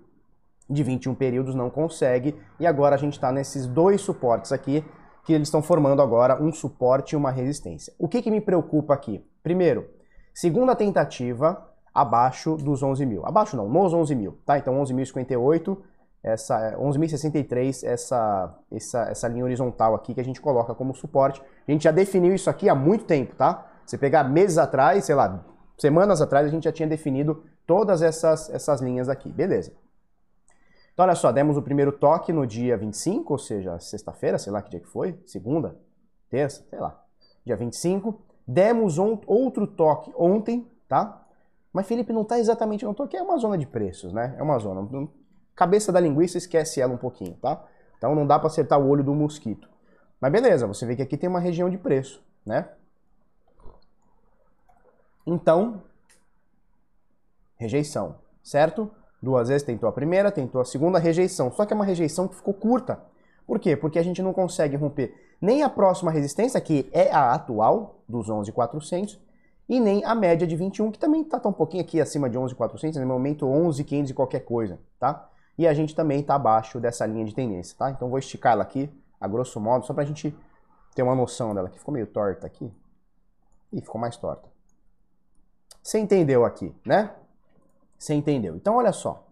de 0.69 0.83
21 0.83 1.15
períodos, 1.15 1.55
não 1.55 1.69
consegue, 1.69 2.35
e 2.59 2.65
agora 2.65 2.95
a 2.95 2.97
gente 2.97 3.13
está 3.13 3.31
nesses 3.31 3.67
dois 3.67 4.01
suportes 4.01 4.51
aqui, 4.51 4.83
que 5.23 5.33
eles 5.33 5.47
estão 5.47 5.61
formando 5.61 6.01
agora 6.01 6.41
um 6.41 6.51
suporte 6.51 7.11
e 7.11 7.15
uma 7.15 7.31
resistência. 7.31 7.93
O 7.99 8.07
que, 8.07 8.21
que 8.21 8.31
me 8.31 8.41
preocupa 8.41 8.93
aqui? 8.93 9.23
Primeiro, 9.43 9.87
segunda 10.33 10.75
tentativa 10.75 11.69
abaixo 11.93 12.55
dos 12.55 12.81
11 12.81 13.05
mil. 13.05 13.25
Abaixo 13.25 13.55
não, 13.55 13.67
nos 13.67 13.93
11 13.93 14.15
mil, 14.15 14.37
tá? 14.45 14.57
Então 14.57 14.81
11.058, 14.81 15.77
essa 16.23 16.75
11.063, 16.77 17.85
essa, 17.85 18.55
essa, 18.71 19.01
essa 19.09 19.27
linha 19.27 19.45
horizontal 19.45 19.95
aqui 19.95 20.13
que 20.13 20.21
a 20.21 20.25
gente 20.25 20.41
coloca 20.41 20.73
como 20.75 20.93
suporte. 20.93 21.41
A 21.67 21.71
gente 21.71 21.83
já 21.83 21.91
definiu 21.91 22.33
isso 22.33 22.49
aqui 22.49 22.69
há 22.69 22.75
muito 22.75 23.05
tempo, 23.05 23.35
tá? 23.35 23.65
Você 23.85 23.97
pegar 23.97 24.23
meses 24.23 24.57
atrás, 24.57 25.05
sei 25.05 25.15
lá, 25.15 25.45
semanas 25.77 26.21
atrás 26.21 26.47
a 26.47 26.49
gente 26.49 26.65
já 26.65 26.71
tinha 26.71 26.87
definido 26.87 27.43
todas 27.65 28.01
essas, 28.01 28.49
essas 28.49 28.81
linhas 28.81 29.09
aqui, 29.09 29.31
beleza. 29.31 29.71
Então 30.93 31.05
olha 31.05 31.15
só, 31.15 31.31
demos 31.31 31.57
o 31.57 31.61
primeiro 31.61 31.91
toque 31.91 32.33
no 32.33 32.45
dia 32.45 32.75
25, 32.75 33.31
ou 33.31 33.37
seja, 33.37 33.77
sexta-feira, 33.79 34.39
sei 34.39 34.51
lá 34.51 34.61
que 34.61 34.71
dia 34.71 34.79
que 34.79 34.87
foi, 34.87 35.17
segunda, 35.25 35.77
terça, 36.29 36.65
sei 36.69 36.79
lá, 36.79 36.99
dia 37.45 37.55
25. 37.55 38.19
Demos 38.47 38.97
um, 38.97 39.19
outro 39.27 39.67
toque 39.67 40.11
ontem, 40.17 40.67
tá? 40.87 41.23
Mas 41.71 41.85
Felipe 41.85 42.11
não 42.11 42.23
está 42.23 42.39
exatamente 42.39 42.83
no 42.83 42.93
toque, 42.93 43.15
é 43.15 43.21
uma 43.21 43.37
zona 43.37 43.57
de 43.57 43.67
preços, 43.67 44.11
né? 44.11 44.35
É 44.39 44.41
uma 44.41 44.57
zona. 44.57 44.89
Cabeça 45.57 45.91
da 45.91 45.99
linguiça, 45.99 46.37
esquece 46.37 46.79
ela 46.79 46.93
um 46.93 46.97
pouquinho, 46.97 47.33
tá? 47.41 47.65
Então 47.97 48.13
não 48.13 48.27
dá 48.27 48.37
para 48.37 48.47
acertar 48.47 48.79
o 48.79 48.87
olho 48.87 49.03
do 49.03 49.15
mosquito. 49.15 49.67
Mas 50.21 50.31
beleza, 50.31 50.67
você 50.67 50.85
vê 50.85 50.95
que 50.95 51.01
aqui 51.01 51.17
tem 51.17 51.27
uma 51.27 51.39
região 51.39 51.67
de 51.67 51.79
preço, 51.79 52.23
né? 52.45 52.69
Então, 55.25 55.81
rejeição, 57.55 58.15
certo? 58.43 58.89
Duas 59.19 59.49
vezes 59.49 59.63
tentou 59.63 59.89
a 59.89 59.91
primeira, 59.91 60.31
tentou 60.31 60.61
a 60.61 60.65
segunda, 60.65 60.99
rejeição. 60.99 61.51
Só 61.51 61.65
que 61.65 61.73
é 61.73 61.75
uma 61.75 61.83
rejeição 61.83 62.27
que 62.27 62.35
ficou 62.35 62.53
curta. 62.53 63.01
Por 63.47 63.59
quê? 63.59 63.75
Porque 63.75 63.97
a 63.97 64.03
gente 64.03 64.21
não 64.21 64.33
consegue 64.33 64.75
romper 64.75 65.35
nem 65.41 65.63
a 65.63 65.69
próxima 65.69 66.11
resistência, 66.11 66.61
que 66.61 66.87
é 66.91 67.11
a 67.11 67.33
atual, 67.33 67.99
dos 68.07 68.29
11,400, 68.29 69.19
e 69.67 69.79
nem 69.79 70.05
a 70.05 70.13
média 70.13 70.45
de 70.45 70.55
21, 70.55 70.91
que 70.91 70.99
também 70.99 71.21
está 71.21 71.41
um 71.45 71.51
pouquinho 71.51 71.83
aqui 71.83 71.99
acima 71.99 72.29
de 72.29 72.37
11,400, 72.37 73.01
no 73.01 73.07
momento 73.07 73.47
11,500 73.47 74.11
e 74.11 74.13
qualquer 74.13 74.41
coisa, 74.41 74.79
tá? 74.99 75.29
E 75.57 75.67
a 75.67 75.73
gente 75.73 75.95
também 75.95 76.19
está 76.19 76.35
abaixo 76.35 76.79
dessa 76.79 77.05
linha 77.05 77.25
de 77.25 77.33
tendência, 77.33 77.75
tá? 77.77 77.89
Então 77.89 78.09
vou 78.09 78.19
esticar 78.19 78.53
ela 78.53 78.63
aqui, 78.63 78.89
a 79.19 79.27
grosso 79.27 79.59
modo, 79.59 79.85
só 79.85 79.93
para 79.93 80.03
a 80.03 80.05
gente 80.05 80.35
ter 80.93 81.03
uma 81.03 81.15
noção 81.15 81.53
dela, 81.53 81.69
que 81.69 81.79
ficou 81.79 81.93
meio 81.93 82.07
torta 82.07 82.45
aqui. 82.45 82.71
e 83.71 83.81
ficou 83.81 83.99
mais 83.99 84.15
torta. 84.15 84.47
Você 85.83 85.99
entendeu 85.99 86.45
aqui, 86.45 86.73
né? 86.85 87.13
Você 87.97 88.13
entendeu. 88.13 88.55
Então, 88.55 88.75
olha 88.75 88.91
só. 88.91 89.25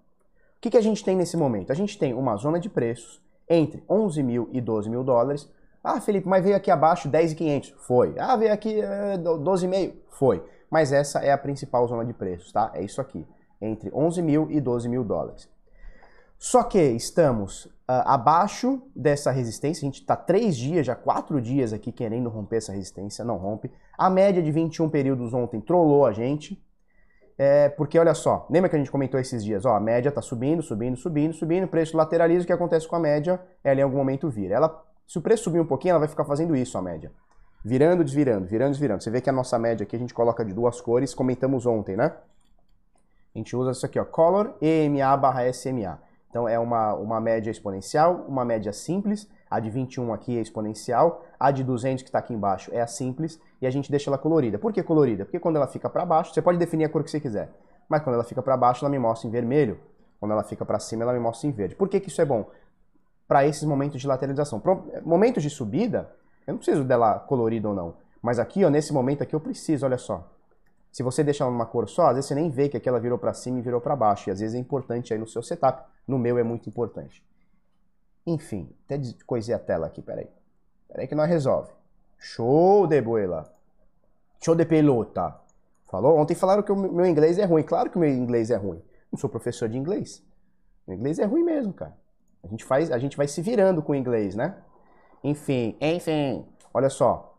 O 0.58 0.62
que, 0.62 0.70
que 0.70 0.78
a 0.78 0.82
gente 0.82 1.04
tem 1.04 1.16
nesse 1.16 1.38
momento? 1.38 1.72
A 1.72 1.76
gente 1.76 1.98
tem 1.98 2.14
uma 2.14 2.36
zona 2.36 2.60
de 2.60 2.70
preços 2.70 3.22
entre 3.48 3.84
11 3.90 4.24
mil 4.24 4.50
e 4.52 4.60
12 4.60 4.90
mil 4.90 5.04
dólares. 5.04 5.50
Ah, 5.84 6.02
Felipe, 6.02 6.28
mas 6.28 6.44
veio 6.44 6.56
aqui 6.56 6.72
abaixo 6.72 7.08
10,500? 7.08 7.76
Foi. 7.86 8.16
Ah, 8.18 8.36
veio 8.36 8.52
aqui 8.52 8.82
é, 8.82 9.18
12,5? 9.18 9.94
Foi. 10.10 10.44
Mas 10.70 10.92
essa 10.92 11.20
é 11.20 11.32
a 11.32 11.38
principal 11.38 11.88
zona 11.88 12.04
de 12.04 12.14
preços, 12.14 12.52
tá? 12.52 12.72
É 12.74 12.84
isso 12.84 13.00
aqui. 13.00 13.26
Entre 13.62 13.92
11 13.94 14.22
mil 14.22 14.50
e 14.50 14.60
12 14.60 14.90
mil 14.90 15.04
dólares. 15.04 15.48
Só 16.38 16.64
que 16.64 16.80
estamos 16.80 17.66
uh, 17.66 17.72
abaixo 18.06 18.82
dessa 18.96 19.32
resistência, 19.32 19.82
a 19.82 19.86
gente 19.86 20.02
está 20.02 20.16
três 20.16 20.58
dias, 20.58 20.86
já 20.86 20.96
quatro 20.96 21.42
dias 21.42 21.74
aqui 21.74 21.92
querendo 21.92 22.30
romper 22.30 22.58
essa 22.58 22.74
resistência, 22.74 23.24
não 23.24 23.38
rompe. 23.38 23.72
A 23.98 24.10
média 24.10 24.44
de 24.44 24.52
21 24.52 24.90
períodos 24.90 25.34
ontem 25.34 25.62
trollou 25.62 26.06
a 26.06 26.12
gente, 26.12 26.62
é, 27.38 27.68
porque 27.70 28.00
olha 28.00 28.14
só, 28.14 28.48
lembra 28.50 28.70
que 28.70 28.76
a 28.76 28.80
gente 28.80 28.92
comentou 28.92 29.20
esses 29.20 29.44
dias, 29.44 29.66
ó, 29.66 29.76
a 29.76 29.80
média 29.80 30.10
está 30.10 30.22
subindo, 30.22 30.62
subindo, 30.62 30.96
subindo, 30.96 31.34
subindo, 31.34 31.66
o 31.66 31.68
preço 31.68 31.98
lateraliza, 31.98 32.44
o 32.44 32.48
que 32.48 32.54
acontece 32.54 32.88
com 32.88 32.96
a 32.96 33.00
média? 33.00 33.42
Ela 33.64 33.82
em 33.82 33.84
algum 33.84 33.98
momento 33.98 34.30
vira. 34.30 34.56
Ela, 34.56 34.84
se 35.08 35.18
o 35.18 35.22
preço 35.22 35.44
subir 35.46 35.60
um 35.60 35.66
pouquinho, 35.66 35.92
ela 35.92 36.00
vai 36.00 36.08
ficar 36.08 36.24
fazendo 36.26 36.56
isso, 36.56 36.78
a 36.78 36.82
média. 36.82 37.12
Virando, 37.64 38.04
desvirando, 38.04 38.46
virando, 38.46 38.72
desvirando. 38.72 39.04
Você 39.04 39.10
vê 39.10 39.20
que 39.20 39.30
a 39.30 39.34
nossa 39.34 39.58
média 39.58 39.84
aqui 39.84 39.96
a 39.96 40.00
gente 40.00 40.14
coloca 40.14 40.46
de 40.46 40.54
duas 40.54 40.80
cores, 40.80 41.14
comentamos 41.14 41.66
ontem, 41.66 41.98
né? 41.98 42.14
A 43.34 43.38
gente 43.38 43.54
usa 43.56 43.72
isso 43.72 43.86
aqui, 43.86 44.00
ó, 44.00 44.06
color 44.06 44.56
EMA 44.62 45.18
barra 45.18 45.52
SMA. 45.52 46.00
Então 46.36 46.50
é 46.50 46.60
uma, 46.60 46.94
uma 46.96 47.22
média 47.22 47.50
exponencial, 47.50 48.26
uma 48.28 48.44
média 48.44 48.74
simples, 48.74 49.26
a 49.50 49.58
de 49.58 49.70
21 49.70 50.12
aqui 50.12 50.38
é 50.38 50.42
exponencial, 50.42 51.26
a 51.40 51.50
de 51.50 51.64
200 51.64 52.04
que 52.04 52.10
está 52.10 52.20
aqui 52.20 52.34
embaixo 52.34 52.70
é 52.74 52.82
a 52.82 52.88
simples, 52.88 53.40
e 53.62 53.66
a 53.66 53.70
gente 53.70 53.90
deixa 53.90 54.10
ela 54.10 54.18
colorida. 54.18 54.60
Por 54.60 54.74
que 54.74 54.84
colorida? 54.84 55.24
Porque 55.24 55.40
quando 55.40 55.56
ela 55.56 55.66
fica 55.66 55.90
para 55.90 56.06
baixo, 56.06 56.34
você 56.34 56.42
pode 56.42 56.58
definir 56.58 56.84
a 56.84 56.90
cor 56.90 57.06
que 57.06 57.10
você 57.10 57.22
quiser, 57.22 57.54
mas 57.88 58.02
quando 58.04 58.16
ela 58.16 58.24
fica 58.26 58.42
para 58.42 58.58
baixo, 58.58 58.84
ela 58.84 58.92
me 58.92 59.00
mostra 59.00 59.30
em 59.30 59.32
vermelho, 59.32 59.80
quando 60.20 60.34
ela 60.34 60.44
fica 60.44 60.66
para 60.66 60.78
cima, 60.78 61.04
ela 61.04 61.14
me 61.14 61.20
mostra 61.20 61.48
em 61.48 61.52
verde. 61.54 61.74
Por 61.74 61.88
que, 61.88 62.02
que 62.02 62.10
isso 62.10 62.22
é 62.22 62.26
bom? 62.26 62.50
Para 63.26 63.48
esses 63.48 63.64
momentos 63.64 64.02
de 64.02 64.06
lateralização. 64.06 64.62
Momentos 65.06 65.42
de 65.42 65.50
subida, 65.50 66.12
eu 66.46 66.52
não 66.52 66.58
preciso 66.58 66.84
dela 66.84 67.18
colorida 67.18 67.70
ou 67.70 67.74
não, 67.74 67.94
mas 68.22 68.40
aqui, 68.40 68.66
ó, 68.66 68.70
nesse 68.70 68.92
momento 68.92 69.24
aqui 69.24 69.34
eu 69.34 69.40
preciso, 69.40 69.86
olha 69.86 69.98
só. 69.98 70.30
Se 70.96 71.04
você 71.04 71.26
deixar 71.26 71.46
uma 71.46 71.66
cor 71.66 71.90
só, 71.90 72.08
às 72.08 72.16
vezes 72.16 72.30
você 72.30 72.36
nem 72.36 72.50
vê 72.50 72.70
que 72.70 72.78
aquela 72.78 73.02
virou 73.02 73.18
para 73.18 73.34
cima 73.34 73.60
e 73.60 73.62
virou 73.62 73.82
para 73.82 73.98
baixo, 73.98 74.30
e 74.30 74.32
às 74.32 74.40
vezes 74.40 74.56
é 74.56 74.58
importante 74.58 75.12
aí 75.12 75.20
no 75.20 75.28
seu 75.28 75.44
setup, 75.44 75.84
no 76.08 76.18
meu 76.18 76.38
é 76.38 76.44
muito 76.44 76.70
importante. 76.70 77.22
Enfim, 78.26 78.74
até 78.86 78.98
coisei 79.26 79.54
a 79.54 79.60
tela 79.60 79.88
aqui, 79.88 80.02
peraí. 80.02 80.30
Peraí 80.88 81.06
que 81.06 81.14
nós 81.14 81.28
resolve. 81.28 81.70
Show 82.18 82.88
de 82.88 83.02
boela. 83.02 83.54
Show 84.42 84.56
de 84.56 84.64
pelota. 84.64 85.38
Falou? 85.84 86.18
Ontem 86.18 86.34
falaram 86.34 86.64
que 86.64 86.72
o 86.72 86.78
meu 86.78 87.06
inglês 87.06 87.38
é 87.40 87.44
ruim. 87.44 87.64
Claro 87.64 87.90
que 87.90 87.98
o 87.98 88.00
meu 88.00 88.10
inglês 88.10 88.50
é 88.50 88.56
ruim. 88.56 88.82
Não 89.12 89.20
sou 89.20 89.30
professor 89.30 89.68
de 89.68 89.78
inglês. 89.78 90.24
O 90.88 90.94
inglês 90.94 91.20
é 91.20 91.26
ruim 91.26 91.44
mesmo, 91.44 91.74
cara. 91.74 91.94
A 92.42 92.48
gente, 92.48 92.64
faz, 92.64 92.90
a 92.90 92.98
gente 92.98 93.18
vai 93.18 93.28
se 93.28 93.42
virando 93.42 93.84
com 93.84 93.92
o 93.92 93.96
inglês, 93.96 94.34
né? 94.34 94.56
Enfim, 95.22 95.76
enfim. 95.82 96.46
Olha 96.74 96.90
só. 96.90 97.38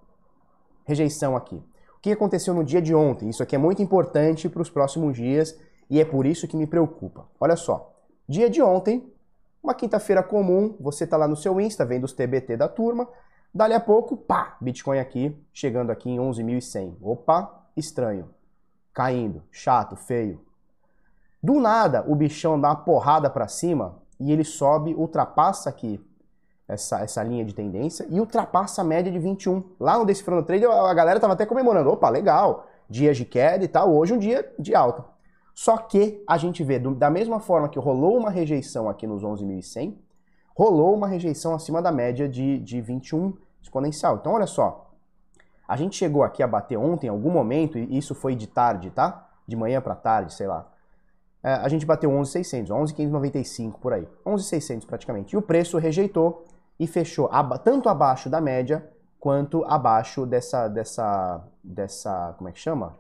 Rejeição 0.85 1.35
aqui. 1.35 1.65
Que 2.07 2.13
aconteceu 2.13 2.55
no 2.55 2.63
dia 2.63 2.81
de 2.81 2.95
ontem? 2.95 3.29
Isso 3.29 3.43
aqui 3.43 3.57
é 3.57 3.59
muito 3.59 3.83
importante 3.83 4.49
para 4.49 4.63
os 4.63 4.71
próximos 4.71 5.17
dias 5.17 5.59
e 5.91 6.01
é 6.01 6.05
por 6.05 6.25
isso 6.25 6.47
que 6.47 6.57
me 6.57 6.65
preocupa. 6.65 7.27
Olha 7.41 7.57
só. 7.57 7.93
Dia 8.29 8.49
de 8.49 8.63
ontem, 8.63 9.13
uma 9.61 9.75
quinta-feira 9.75 10.23
comum, 10.23 10.77
você 10.79 11.03
está 11.03 11.17
lá 11.17 11.27
no 11.27 11.35
seu 11.35 11.61
Insta, 11.61 11.85
vendo 11.85 12.05
os 12.05 12.13
TBT 12.13 12.57
da 12.57 12.69
turma, 12.69 13.09
dali 13.53 13.75
a 13.75 13.81
pouco, 13.81 14.17
pá, 14.17 14.57
Bitcoin 14.61 15.01
aqui, 15.01 15.37
chegando 15.53 15.91
aqui 15.91 16.09
em 16.09 16.19
11.100. 16.19 16.97
Opa, 17.03 17.67
estranho. 17.77 18.31
Caindo, 18.95 19.43
chato, 19.51 19.97
feio. 19.97 20.41
Do 21.43 21.55
nada, 21.55 22.05
o 22.07 22.15
bichão 22.15 22.61
dá 22.61 22.69
uma 22.69 22.77
porrada 22.77 23.29
para 23.29 23.49
cima 23.49 24.01
e 24.21 24.31
ele 24.31 24.45
sobe, 24.45 24.95
ultrapassa 24.95 25.69
aqui 25.69 26.01
essa, 26.69 27.01
essa 27.01 27.23
linha 27.23 27.45
de 27.45 27.55
tendência 27.55 28.07
e 28.11 28.19
ultrapassa 28.19 28.83
a 28.83 28.85
média 28.85 29.11
de 29.11 29.19
21. 29.19 29.63
Lá 29.79 29.99
no 29.99 30.05
Decifrando 30.05 30.43
Trade, 30.43 30.67
a 30.67 30.95
galera 30.95 31.21
tava 31.21 31.35
até 31.35 31.47
comemorando. 31.47 31.91
Opa, 31.91 32.09
legal, 32.09 32.67
dias 32.89 33.17
de 33.17 33.25
queda 33.25 33.65
e 33.65 33.69
tal, 33.69 33.95
hoje 33.95 34.13
um 34.13 34.19
dia 34.19 34.53
de 34.59 34.75
alta. 34.75 35.05
Só 35.55 35.77
que 35.79 36.23
a 36.29 36.37
gente 36.37 36.63
vê, 36.63 36.79
da 36.79 37.09
mesma 37.09 37.41
forma 37.41 37.69
que 37.69 37.79
rolou 37.79 38.17
uma 38.17 38.31
rejeição 38.31 38.89
aqui 38.89 39.07
nos 39.07 39.23
11.100, 39.23 39.97
rolou 40.55 40.95
uma 40.95 41.09
rejeição 41.09 41.55
acima 41.55 41.81
da 41.81 41.91
média 41.91 42.29
de, 42.29 42.59
de 42.59 42.81
21 42.81 43.35
exponencial. 43.63 44.17
Então, 44.17 44.33
olha 44.33 44.47
só, 44.47 44.91
a 45.67 45.77
gente 45.77 45.97
chegou 45.97 46.23
aqui 46.23 46.43
a 46.43 46.47
bater 46.47 46.77
ontem, 46.77 47.07
em 47.07 47.11
algum 47.11 47.31
momento, 47.31 47.79
e 47.79 47.97
isso 47.97 48.15
foi 48.15 48.35
de 48.35 48.47
tarde, 48.47 48.91
tá? 48.91 49.29
De 49.47 49.57
manhã 49.57 49.81
para 49.81 49.95
tarde, 49.95 50.35
sei 50.35 50.47
lá. 50.47 50.71
É, 51.43 51.53
a 51.55 51.69
gente 51.69 51.87
bateu 51.87 52.11
11.600, 52.11 52.69
11.595 52.69 53.75
por 53.81 53.93
aí. 53.93 54.07
11.600 54.27 54.85
praticamente. 54.85 55.35
E 55.35 55.39
o 55.39 55.43
preço 55.43 55.79
rejeitou 55.79 56.45
e 56.79 56.87
fechou 56.87 57.31
tanto 57.65 57.89
abaixo 57.89 58.29
da 58.29 58.41
média 58.41 58.89
quanto 59.19 59.65
abaixo 59.65 60.27
dessa, 60.27 60.69
dessa, 60.69 61.43
dessa, 61.63 62.35
como 62.37 62.49
é 62.49 62.53
que 62.53 62.59
chama? 62.59 62.97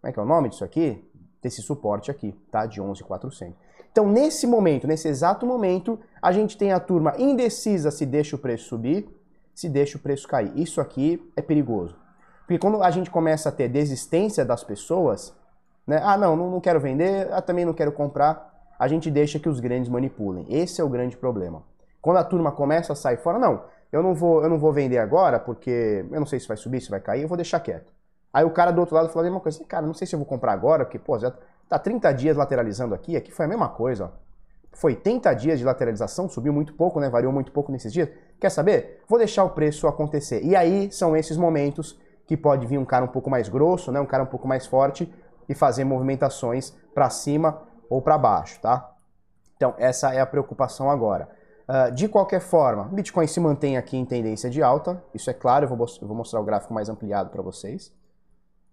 Como 0.00 0.10
é 0.10 0.12
que 0.12 0.18
é 0.18 0.22
o 0.22 0.26
nome 0.26 0.48
disso 0.48 0.64
aqui? 0.64 1.04
desse 1.46 1.62
suporte 1.62 2.10
aqui, 2.10 2.34
tá? 2.50 2.66
De 2.66 2.80
11,400. 2.80 3.54
Então, 3.90 4.06
nesse 4.06 4.46
momento, 4.46 4.86
nesse 4.86 5.08
exato 5.08 5.46
momento, 5.46 5.98
a 6.20 6.32
gente 6.32 6.58
tem 6.58 6.72
a 6.72 6.80
turma 6.80 7.14
indecisa 7.18 7.90
se 7.90 8.04
deixa 8.04 8.36
o 8.36 8.38
preço 8.38 8.68
subir, 8.68 9.08
se 9.54 9.68
deixa 9.68 9.96
o 9.96 10.00
preço 10.00 10.28
cair. 10.28 10.52
Isso 10.56 10.80
aqui 10.80 11.32
é 11.36 11.40
perigoso. 11.40 11.96
Porque 12.40 12.58
quando 12.58 12.82
a 12.82 12.90
gente 12.90 13.10
começa 13.10 13.48
a 13.48 13.52
ter 13.52 13.68
desistência 13.68 14.44
das 14.44 14.62
pessoas, 14.62 15.34
né? 15.86 16.00
Ah, 16.02 16.18
não, 16.18 16.36
não 16.36 16.60
quero 16.60 16.80
vender, 16.80 17.32
ah, 17.32 17.40
também 17.40 17.64
não 17.64 17.72
quero 17.72 17.92
comprar, 17.92 18.54
a 18.78 18.88
gente 18.88 19.10
deixa 19.10 19.38
que 19.38 19.48
os 19.48 19.60
grandes 19.60 19.88
manipulem. 19.88 20.44
Esse 20.48 20.80
é 20.80 20.84
o 20.84 20.88
grande 20.88 21.16
problema. 21.16 21.62
Quando 22.06 22.18
a 22.18 22.24
turma 22.24 22.52
começa 22.52 22.92
a 22.92 22.94
sair 22.94 23.16
fora, 23.16 23.36
não, 23.36 23.64
eu 23.90 24.00
não 24.00 24.14
vou, 24.14 24.40
eu 24.40 24.48
não 24.48 24.60
vou 24.60 24.72
vender 24.72 24.98
agora 24.98 25.40
porque 25.40 26.06
eu 26.08 26.20
não 26.20 26.24
sei 26.24 26.38
se 26.38 26.46
vai 26.46 26.56
subir, 26.56 26.80
se 26.80 26.88
vai 26.88 27.00
cair, 27.00 27.22
eu 27.22 27.26
vou 27.28 27.36
deixar 27.36 27.58
quieto. 27.58 27.92
Aí 28.32 28.44
o 28.44 28.50
cara 28.50 28.70
do 28.70 28.78
outro 28.78 28.94
lado 28.94 29.08
falou 29.08 29.22
a 29.22 29.24
mesma 29.24 29.40
coisa. 29.40 29.64
Cara, 29.64 29.84
não 29.84 29.92
sei 29.92 30.06
se 30.06 30.14
eu 30.14 30.20
vou 30.20 30.24
comprar 30.24 30.52
agora, 30.52 30.84
porque, 30.84 31.00
pô, 31.00 31.18
já 31.18 31.32
tá 31.68 31.80
30 31.80 32.12
dias 32.12 32.36
lateralizando 32.36 32.94
aqui, 32.94 33.16
aqui 33.16 33.32
foi 33.32 33.46
a 33.46 33.48
mesma 33.48 33.68
coisa, 33.70 34.04
ó. 34.04 34.10
Foi 34.72 34.92
80 34.92 35.34
dias 35.34 35.58
de 35.58 35.64
lateralização, 35.64 36.28
subiu 36.28 36.52
muito 36.52 36.74
pouco, 36.74 37.00
né? 37.00 37.10
Variou 37.10 37.32
muito 37.32 37.50
pouco 37.50 37.72
nesses 37.72 37.92
dias. 37.92 38.08
Quer 38.38 38.50
saber? 38.50 39.02
Vou 39.08 39.18
deixar 39.18 39.42
o 39.42 39.50
preço 39.50 39.88
acontecer. 39.88 40.44
E 40.44 40.54
aí 40.54 40.92
são 40.92 41.16
esses 41.16 41.36
momentos 41.36 41.98
que 42.24 42.36
pode 42.36 42.68
vir 42.68 42.78
um 42.78 42.84
cara 42.84 43.04
um 43.04 43.08
pouco 43.08 43.28
mais 43.28 43.48
grosso, 43.48 43.90
né? 43.90 43.98
Um 43.98 44.06
cara 44.06 44.22
um 44.22 44.26
pouco 44.26 44.46
mais 44.46 44.64
forte 44.64 45.12
e 45.48 45.56
fazer 45.56 45.82
movimentações 45.82 46.72
para 46.94 47.10
cima 47.10 47.62
ou 47.90 48.00
para 48.00 48.16
baixo, 48.16 48.60
tá? 48.60 48.92
Então, 49.56 49.74
essa 49.76 50.14
é 50.14 50.20
a 50.20 50.26
preocupação 50.26 50.88
agora. 50.88 51.34
Uh, 51.68 51.90
de 51.92 52.08
qualquer 52.08 52.40
forma, 52.40 52.84
Bitcoin 52.84 53.26
se 53.26 53.40
mantém 53.40 53.76
aqui 53.76 53.96
em 53.96 54.04
tendência 54.04 54.48
de 54.48 54.62
alta, 54.62 55.02
isso 55.12 55.28
é 55.28 55.32
claro, 55.32 55.64
eu 55.64 55.68
vou, 55.68 55.86
eu 56.00 56.06
vou 56.06 56.16
mostrar 56.16 56.40
o 56.40 56.44
gráfico 56.44 56.72
mais 56.72 56.88
ampliado 56.88 57.30
para 57.30 57.42
vocês. 57.42 57.92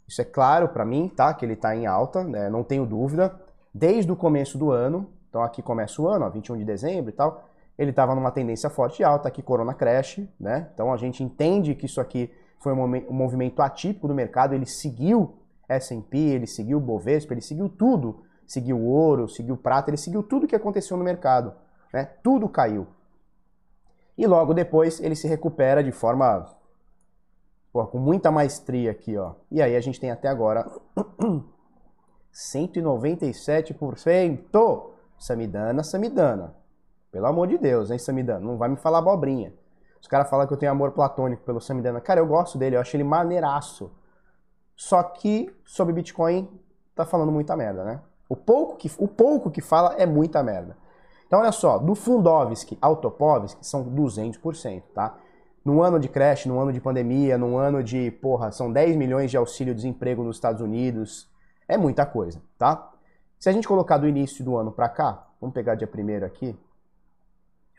Isso 0.08 0.22
é 0.22 0.26
claro 0.26 0.70
para 0.70 0.86
mim, 0.86 1.10
tá? 1.10 1.34
Que 1.34 1.46
ele 1.46 1.54
está 1.54 1.76
em 1.76 1.88
alta, 1.88 2.24
né? 2.24 2.50
não 2.50 2.64
tenho 2.64 2.86
dúvida. 2.86 3.34
Desde 3.74 4.12
o 4.12 4.16
começo 4.16 4.58
do 4.58 4.70
ano, 4.70 5.10
então 5.30 5.42
aqui 5.42 5.62
começa 5.62 6.00
o 6.02 6.08
ano, 6.08 6.26
ó, 6.26 6.30
21 6.30 6.58
de 6.58 6.66
dezembro 6.66 7.10
e 7.10 7.14
tal, 7.14 7.50
ele 7.78 7.90
estava 7.90 8.14
numa 8.14 8.30
tendência 8.30 8.70
forte 8.70 9.02
e 9.02 9.04
alta, 9.04 9.28
aqui 9.28 9.42
Corona 9.42 9.74
Crash, 9.74 10.22
né? 10.40 10.70
Então 10.74 10.94
a 10.94 10.98
gente 10.98 11.24
entende 11.24 11.74
que 11.74 11.88
isso 11.88 12.00
aqui 12.00 12.32
foi 12.60 12.72
um 12.72 12.88
movimento 13.12 13.62
atípico 13.62 14.08
do 14.08 14.14
mercado, 14.14 14.54
ele 14.54 14.68
seguiu 14.68 15.36
S&P, 15.68 16.18
ele 16.18 16.46
seguiu 16.46 16.80
Bovespa, 16.80 17.34
ele 17.34 17.42
seguiu 17.42 17.68
tudo, 17.68 18.24
seguiu 18.46 18.80
ouro, 18.80 19.28
seguiu 19.28 19.56
o 19.56 19.58
prata, 19.58 19.90
ele 19.90 19.98
seguiu 19.98 20.22
tudo 20.22 20.48
que 20.48 20.56
aconteceu 20.56 20.96
no 20.96 21.04
mercado, 21.04 21.54
né? 21.94 22.06
Tudo 22.24 22.50
caiu. 22.50 22.88
E 24.18 24.28
logo 24.28 24.54
depois 24.54 25.00
ele 25.00 25.16
se 25.16 25.28
recupera 25.28 25.84
de 25.84 25.92
forma 25.92 26.48
Pô, 27.74 27.86
com 27.88 27.98
muita 27.98 28.30
maestria 28.30 28.92
aqui, 28.92 29.18
ó. 29.18 29.34
E 29.50 29.60
aí 29.60 29.76
a 29.76 29.82
gente 29.82 30.00
tem 30.00 30.12
até 30.12 30.28
agora 30.28 30.70
197%. 32.32 34.94
Samidana, 35.18 35.84
Samidana. 35.84 36.56
Pelo 37.12 37.26
amor 37.26 37.48
de 37.48 37.58
Deus, 37.58 37.90
hein, 37.90 37.98
Samidana? 37.98 38.46
Não 38.46 38.58
vai 38.58 38.70
me 38.70 38.76
falar 38.76 39.00
abobrinha. 39.00 39.52
Os 40.00 40.08
caras 40.08 40.30
falam 40.30 40.46
que 40.46 40.54
eu 40.54 40.58
tenho 40.58 40.72
amor 40.72 40.92
platônico 40.92 41.42
pelo 41.44 41.60
Samidana. 41.60 42.00
Cara, 42.00 42.20
eu 42.20 42.28
gosto 42.28 42.60
dele, 42.60 42.76
eu 42.76 42.80
acho 42.80 42.96
ele 42.96 43.04
maneiraço. 43.04 43.92
Só 44.76 45.02
que 45.02 45.52
sobre 45.66 45.94
Bitcoin 45.94 46.48
tá 46.94 47.06
falando 47.06 47.32
muita 47.32 47.56
merda, 47.56 47.84
né? 47.84 48.02
O 48.30 48.36
pouco 48.36 48.76
que, 48.76 48.92
o 49.00 49.08
pouco 49.08 49.50
que 49.50 49.62
fala 49.62 49.96
é 49.98 50.06
muita 50.06 50.44
merda. 50.44 50.78
Então 51.34 51.42
olha 51.42 51.52
só, 51.52 51.80
do 51.80 51.96
Fundovski 51.96 52.78
ao 52.80 52.96
Topovski 52.96 53.66
são 53.66 53.84
200%, 53.84 54.84
tá? 54.94 55.18
num 55.66 55.82
ano 55.82 56.00
de 56.00 56.08
creche, 56.08 56.48
num 56.48 56.60
ano 56.60 56.72
de 56.72 56.80
pandemia, 56.80 57.40
num 57.40 57.58
ano 57.58 57.84
de, 57.84 58.12
porra, 58.12 58.52
são 58.52 58.72
10 58.72 58.96
milhões 58.96 59.32
de 59.32 59.38
auxílio-desemprego 59.38 60.22
nos 60.22 60.36
Estados 60.36 60.62
Unidos. 60.62 61.28
É 61.68 61.76
muita 61.76 62.06
coisa, 62.06 62.40
tá? 62.56 62.94
Se 63.40 63.50
a 63.50 63.52
gente 63.52 63.68
colocar 63.68 63.98
do 63.98 64.08
início 64.08 64.46
do 64.46 64.56
ano 64.56 64.72
para 64.72 64.88
cá, 64.88 65.28
vamos 65.42 65.56
pegar 65.56 65.74
dia 65.74 65.88
primeiro 65.88 66.24
aqui. 66.24 66.56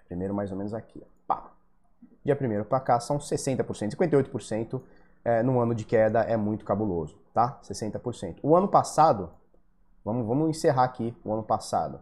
Primeiro 0.09 0.35
mais 0.35 0.51
ou 0.51 0.57
menos 0.59 0.75
aqui, 0.75 1.01
pá. 1.25 1.53
Dia 2.25 2.35
primeiro 2.35 2.65
para 2.65 2.81
cá 2.81 2.99
são 2.99 3.19
60%, 3.19 3.95
58% 3.95 4.83
é, 5.25 5.45
no 5.45 5.61
ano 5.61 5.77
de 5.77 5.85
queda 5.85 6.23
é 6.23 6.37
muito 6.37 6.65
cabuloso, 6.65 7.17
tá? 7.33 7.61
60%. 7.63 8.39
O 8.43 8.57
ano 8.57 8.67
passado, 8.67 9.31
vamos, 10.05 10.27
vamos 10.27 10.49
encerrar 10.49 10.83
aqui 10.83 11.17
o 11.25 11.33
ano 11.33 11.45
passado. 11.45 12.01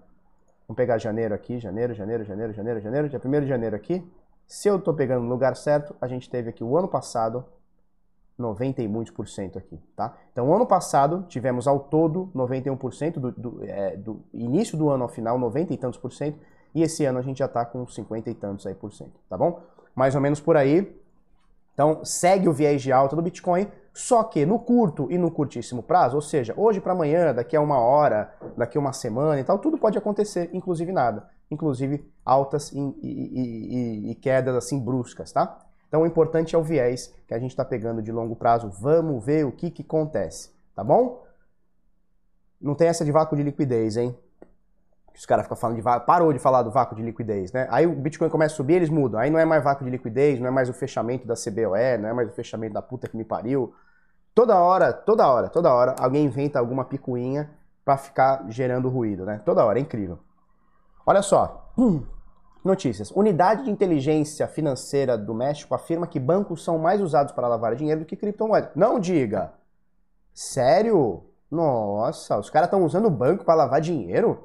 Vamos 0.73 0.79
pegar 0.79 0.97
janeiro 0.97 1.35
aqui, 1.35 1.59
janeiro, 1.59 1.93
janeiro, 1.93 2.25
janeiro, 2.25 2.55
janeiro, 2.55 2.81
janeiro, 2.81 3.09
dia 3.11 3.21
1 3.23 3.41
de 3.43 3.47
janeiro 3.47 3.76
aqui, 3.76 4.02
se 4.47 4.69
eu 4.69 4.76
estou 4.76 4.95
pegando 4.95 5.23
no 5.23 5.29
lugar 5.29 5.55
certo, 5.55 5.95
a 6.00 6.09
gente 6.09 6.31
teve 6.31 6.49
aqui 6.49 6.64
o 6.64 6.79
ano 6.79 6.88
passado 6.88 7.45
90 8.38 8.81
e 8.81 8.88
muitos 8.88 9.12
por 9.12 9.29
cento 9.29 9.59
aqui, 9.59 9.79
tá? 9.95 10.17
Então, 10.33 10.50
ano 10.55 10.64
passado 10.64 11.26
tivemos 11.29 11.69
ao 11.69 11.79
todo 11.79 12.31
91% 12.35 13.19
do, 13.19 13.33
do, 13.33 13.64
é, 13.64 13.99
do 13.99 14.25
início 14.33 14.79
do 14.79 14.88
ano 14.88 15.02
ao 15.02 15.11
final, 15.11 15.38
90 15.38 15.75
e 15.75 15.76
tantos 15.76 15.99
por 15.99 16.11
cento, 16.11 16.38
e 16.75 16.83
esse 16.83 17.05
ano 17.05 17.19
a 17.19 17.23
gente 17.23 17.41
já 17.41 17.45
está 17.45 17.67
com 17.67 17.87
50 17.87 18.31
e 18.31 18.35
tantos 18.35 18.67
aí 18.67 18.75
por 18.75 18.95
cento, 18.95 19.21
tá 19.29 19.37
bom? 19.37 19.61
Mais 19.95 20.14
ou 20.14 20.23
menos 20.23 20.41
por 20.41 20.57
aí. 20.57 20.99
Então, 21.75 22.02
segue 22.02 22.49
o 22.49 22.52
viés 22.52 22.81
de 22.81 22.91
alta 22.91 23.14
do 23.14 23.21
Bitcoin, 23.21 23.67
só 23.95 24.25
que 24.25 24.47
no 24.47 24.59
curto 24.59 25.07
e 25.11 25.19
no 25.19 25.31
curtíssimo 25.31 25.83
prazo, 25.83 26.17
ou 26.17 26.23
seja, 26.23 26.55
hoje 26.57 26.81
para 26.81 26.93
amanhã, 26.93 27.35
daqui 27.35 27.57
a 27.57 27.61
uma 27.61 27.79
hora, 27.79 28.35
daqui 28.57 28.79
a 28.79 28.81
uma 28.81 28.93
semana 28.93 29.41
e 29.41 29.45
tal, 29.45 29.59
tudo 29.59 29.77
pode 29.77 29.99
acontecer, 29.99 30.51
inclusive 30.53 30.91
nada 30.93 31.29
inclusive 31.53 32.11
altas 32.25 32.73
e, 32.73 32.79
e, 32.79 34.09
e, 34.09 34.11
e 34.11 34.15
quedas 34.15 34.57
assim 34.57 34.81
bruscas, 34.81 35.33
tá? 35.33 35.61
Então 35.87 36.03
o 36.03 36.07
importante 36.07 36.55
é 36.55 36.59
o 36.59 36.63
viés 36.63 37.15
que 37.27 37.35
a 37.35 37.39
gente 37.39 37.51
está 37.51 37.65
pegando 37.65 38.03
de 38.03 38.11
longo 38.11 38.35
prazo. 38.35 38.71
Vamos 38.81 39.25
ver 39.25 39.45
o 39.45 39.53
que, 39.53 39.71
que 39.71 39.83
acontece, 39.83 40.51
tá 40.75 40.83
bom? 40.83 41.23
Não 42.61 42.75
tem 42.75 42.89
essa 42.89 43.05
de 43.05 43.13
vácuo 43.13 43.37
de 43.37 43.43
liquidez, 43.43 43.97
hein? 43.97 44.17
Os 45.14 45.26
caras 45.26 45.45
ficam 45.45 45.57
falando 45.57 45.76
de 45.76 45.83
parou 45.83 46.33
de 46.33 46.38
falar 46.38 46.62
do 46.62 46.71
vácuo 46.71 46.97
de 46.97 47.02
liquidez, 47.02 47.52
né? 47.52 47.69
Aí 47.71 47.87
o 47.87 47.95
Bitcoin 47.95 48.28
começa 48.31 48.54
a 48.54 48.57
subir, 48.57 48.75
eles 48.75 48.88
mudam. 48.88 49.21
Aí 49.21 49.31
não 49.31 49.38
é 49.38 49.45
mais 49.45 49.62
vácuo 49.62 49.85
de 49.85 49.90
liquidez, 49.90 50.40
não 50.40 50.49
é 50.49 50.50
mais 50.50 50.69
o 50.69 50.73
fechamento 50.73 51.26
da 51.26 51.35
CBOE, 51.35 51.99
não 52.00 52.09
é 52.09 52.12
mais 52.12 52.28
o 52.28 52.33
fechamento 52.33 52.75
da 52.75 52.83
puta 52.83 53.09
que 53.09 53.16
me 53.16 53.25
pariu. 53.25 53.75
Toda 54.35 54.59
hora, 54.59 54.92
toda 54.92 55.28
hora, 55.28 55.49
toda 55.49 55.73
hora, 55.73 55.95
alguém 55.99 56.25
inventa 56.25 56.59
alguma 56.59 56.85
picuinha 56.85 57.50
para 57.85 57.97
ficar 57.99 58.47
gerando 58.49 58.88
ruído, 58.88 59.26
né? 59.26 59.42
Toda 59.45 59.64
hora, 59.64 59.78
é 59.78 59.83
incrível. 59.83 60.19
Olha 61.04 61.21
só. 61.21 61.73
Notícias. 62.64 63.11
Unidade 63.11 63.64
de 63.64 63.71
inteligência 63.71 64.47
financeira 64.47 65.19
do 65.19 65.35
México 65.35 65.75
afirma 65.75 66.07
que 66.07 66.21
bancos 66.21 66.64
são 66.64 66.78
mais 66.78 67.00
usados 67.00 67.33
para 67.33 67.49
lavar 67.49 67.75
dinheiro 67.75 68.00
do 68.00 68.07
que 68.07 68.16
criptomoedas. 68.16 68.71
Não 68.75 69.00
diga. 69.00 69.52
Sério? 70.33 71.25
Nossa, 71.50 72.38
os 72.38 72.49
caras 72.49 72.69
estão 72.69 72.85
usando 72.85 73.07
o 73.07 73.11
banco 73.11 73.45
para 73.45 73.57
lavar 73.57 73.81
dinheiro? 73.81 74.45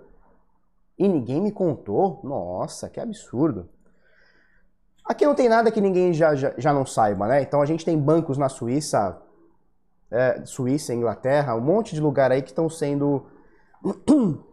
E 0.97 1.07
ninguém 1.07 1.41
me 1.41 1.51
contou? 1.51 2.19
Nossa, 2.23 2.89
que 2.89 2.99
absurdo. 2.99 3.69
Aqui 5.05 5.25
não 5.25 5.35
tem 5.35 5.47
nada 5.47 5.71
que 5.71 5.79
ninguém 5.79 6.11
já, 6.13 6.35
já, 6.35 6.53
já 6.57 6.73
não 6.73 6.85
saiba, 6.85 7.27
né? 7.27 7.41
Então 7.41 7.61
a 7.61 7.65
gente 7.65 7.85
tem 7.85 7.97
bancos 7.97 8.37
na 8.37 8.49
Suíça, 8.49 9.21
é, 10.11 10.41
Suíça, 10.45 10.93
Inglaterra, 10.93 11.55
um 11.55 11.61
monte 11.61 11.95
de 11.95 12.01
lugar 12.01 12.31
aí 12.31 12.41
que 12.41 12.49
estão 12.49 12.69
sendo 12.69 13.25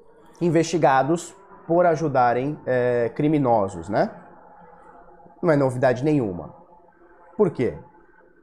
investigados 0.41 1.35
por 1.67 1.87
ajudarem 1.87 2.59
é, 2.67 3.11
criminosos, 3.15 3.89
né? 3.89 4.11
Não 5.43 5.51
é 5.51 5.57
novidade 5.57 6.05
nenhuma. 6.05 6.55
Por 7.37 7.51
quê? 7.51 7.77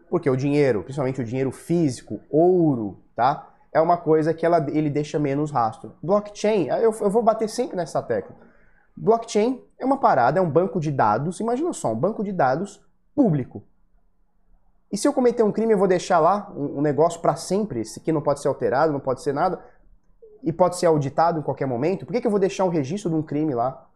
Porque 0.09 0.29
o 0.29 0.35
dinheiro, 0.35 0.83
principalmente 0.83 1.21
o 1.21 1.23
dinheiro 1.23 1.51
físico, 1.51 2.19
ouro, 2.29 3.01
tá? 3.15 3.50
É 3.73 3.79
uma 3.79 3.97
coisa 3.97 4.33
que 4.33 4.45
ela, 4.45 4.65
ele 4.69 4.89
deixa 4.89 5.17
menos 5.17 5.51
rastro. 5.51 5.93
Blockchain, 6.03 6.67
eu, 6.67 6.93
eu 6.99 7.09
vou 7.09 7.23
bater 7.23 7.47
sempre 7.47 7.77
nessa 7.77 8.01
tecla. 8.01 8.35
Blockchain 8.95 9.63
é 9.79 9.85
uma 9.85 9.97
parada, 9.97 10.39
é 10.39 10.41
um 10.41 10.49
banco 10.49 10.79
de 10.79 10.91
dados, 10.91 11.39
imagina 11.39 11.71
só, 11.73 11.91
um 11.91 11.95
banco 11.95 12.23
de 12.23 12.31
dados 12.31 12.83
público. 13.15 13.63
E 14.91 14.97
se 14.97 15.07
eu 15.07 15.13
cometer 15.13 15.41
um 15.43 15.51
crime, 15.51 15.71
eu 15.73 15.77
vou 15.77 15.87
deixar 15.87 16.19
lá 16.19 16.51
um, 16.53 16.81
negócio 16.81 17.21
para 17.21 17.35
sempre, 17.37 17.79
esse 17.79 17.99
aqui 17.99 18.11
não 18.11 18.21
pode 18.21 18.41
ser 18.41 18.49
alterado, 18.49 18.91
não 18.91 18.99
pode 18.99 19.21
ser 19.21 19.33
nada 19.33 19.63
e 20.43 20.51
pode 20.51 20.75
ser 20.75 20.87
auditado 20.87 21.39
em 21.39 21.41
qualquer 21.41 21.65
momento, 21.65 22.05
por 22.05 22.11
que, 22.11 22.19
que 22.19 22.27
eu 22.27 22.31
vou 22.31 22.39
deixar 22.39 22.65
um 22.65 22.69
registro 22.69 23.09
de 23.09 23.15
um 23.15 23.21
crime 23.21 23.53
lá? 23.53 23.87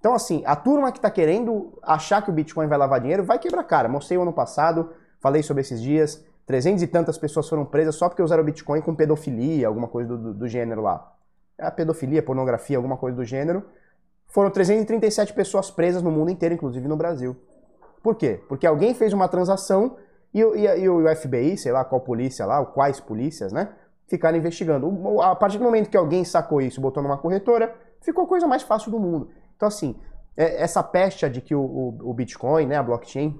Então, 0.00 0.14
assim, 0.14 0.42
a 0.46 0.54
turma 0.54 0.92
que 0.92 0.98
está 0.98 1.10
querendo 1.10 1.76
achar 1.82 2.22
que 2.22 2.30
o 2.30 2.32
Bitcoin 2.32 2.66
vai 2.66 2.78
lavar 2.78 3.00
dinheiro 3.00 3.24
vai 3.24 3.38
quebrar 3.38 3.64
cara. 3.64 3.88
Mostrei 3.88 4.16
o 4.16 4.22
ano 4.22 4.32
passado, 4.32 4.92
falei 5.20 5.42
sobre 5.42 5.60
esses 5.60 5.82
dias, 5.82 6.24
300 6.48 6.82
e 6.82 6.86
tantas 6.88 7.16
pessoas 7.16 7.48
foram 7.48 7.64
presas 7.64 7.94
só 7.94 8.08
porque 8.08 8.22
usaram 8.22 8.42
Bitcoin 8.42 8.80
com 8.80 8.94
pedofilia, 8.94 9.68
alguma 9.68 9.86
coisa 9.86 10.08
do, 10.08 10.18
do, 10.18 10.34
do 10.34 10.48
gênero 10.48 10.82
lá. 10.82 11.14
É 11.56 11.66
a 11.66 11.70
pedofilia, 11.70 12.22
pornografia, 12.22 12.76
alguma 12.76 12.96
coisa 12.96 13.16
do 13.16 13.24
gênero. 13.24 13.62
Foram 14.26 14.50
337 14.50 15.32
pessoas 15.32 15.70
presas 15.70 16.02
no 16.02 16.10
mundo 16.10 16.30
inteiro, 16.30 16.54
inclusive 16.54 16.88
no 16.88 16.96
Brasil. 16.96 17.36
Por 18.02 18.16
quê? 18.16 18.40
Porque 18.48 18.66
alguém 18.66 18.94
fez 18.94 19.12
uma 19.12 19.28
transação 19.28 19.96
e, 20.34 20.40
e, 20.40 20.80
e 20.80 20.88
o 20.88 21.04
FBI, 21.14 21.56
sei 21.56 21.70
lá 21.70 21.84
qual 21.84 22.00
polícia 22.00 22.44
lá, 22.44 22.58
ou 22.58 22.66
quais 22.66 22.98
polícias, 22.98 23.52
né? 23.52 23.68
ficar 24.08 24.34
investigando. 24.34 25.20
A 25.20 25.36
partir 25.36 25.58
do 25.58 25.64
momento 25.64 25.90
que 25.90 25.96
alguém 25.96 26.24
sacou 26.24 26.60
isso, 26.60 26.80
botou 26.80 27.02
numa 27.02 27.18
corretora, 27.18 27.74
ficou 28.00 28.24
a 28.24 28.26
coisa 28.26 28.46
mais 28.46 28.62
fácil 28.62 28.90
do 28.90 28.98
mundo. 28.98 29.28
Então, 29.54 29.68
assim, 29.68 29.94
é, 30.36 30.62
essa 30.62 30.82
peste 30.82 31.28
de 31.28 31.40
que 31.40 31.54
o, 31.54 31.60
o, 31.60 32.10
o 32.10 32.14
Bitcoin, 32.14 32.66
né, 32.66 32.76
a 32.76 32.82
blockchain, 32.82 33.38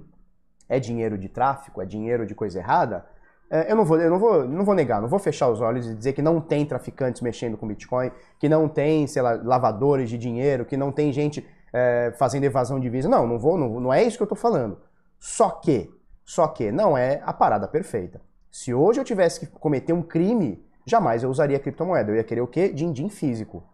é 0.69 0.79
dinheiro 0.79 1.17
de 1.17 1.29
tráfico, 1.29 1.81
é 1.81 1.87
dinheiro 1.87 2.27
de 2.27 2.35
coisa 2.35 2.59
errada, 2.59 3.05
é, 3.51 3.73
eu, 3.73 3.77
não 3.77 3.85
vou, 3.85 3.99
eu 3.99 4.11
não 4.11 4.19
vou, 4.19 4.47
não 4.47 4.65
vou 4.65 4.75
negar, 4.75 5.01
não 5.01 5.09
vou 5.09 5.19
fechar 5.19 5.49
os 5.49 5.61
olhos 5.61 5.87
e 5.87 5.95
dizer 5.95 6.13
que 6.13 6.21
não 6.21 6.41
tem 6.41 6.67
traficantes 6.67 7.23
mexendo 7.23 7.57
com 7.57 7.67
Bitcoin, 7.67 8.11
que 8.39 8.49
não 8.49 8.69
tem, 8.69 9.07
sei 9.07 9.23
lá, 9.23 9.41
lavadores 9.43 10.11
de 10.11 10.19
dinheiro, 10.19 10.67
que 10.67 10.76
não 10.76 10.93
tem 10.93 11.13
gente 11.13 11.47
é, 11.73 12.13
fazendo 12.19 12.45
evasão 12.45 12.78
de 12.78 12.91
visa. 12.91 13.09
Não, 13.09 13.26
não 13.26 13.39
vou, 13.39 13.57
não, 13.57 13.81
não 13.81 13.93
é 13.93 14.02
isso 14.02 14.19
que 14.19 14.23
eu 14.23 14.26
estou 14.26 14.37
falando. 14.37 14.78
Só 15.19 15.50
que, 15.50 15.91
só 16.25 16.47
que 16.47 16.71
não 16.71 16.97
é 16.97 17.23
a 17.25 17.33
parada 17.33 17.67
perfeita. 17.67 18.21
Se 18.50 18.75
hoje 18.75 19.00
eu 19.00 19.04
tivesse 19.04 19.41
que 19.41 19.47
cometer 19.47 19.95
um 19.95 20.02
crime, 20.02 20.63
jamais 20.85 21.23
eu 21.23 21.31
usaria 21.31 21.59
criptomoeda. 21.59 22.11
Eu 22.11 22.17
ia 22.17 22.25
querer 22.25 22.43
o 22.43 22.47
quê? 22.47 22.69
Din-din 22.69 23.09
físico. 23.09 23.65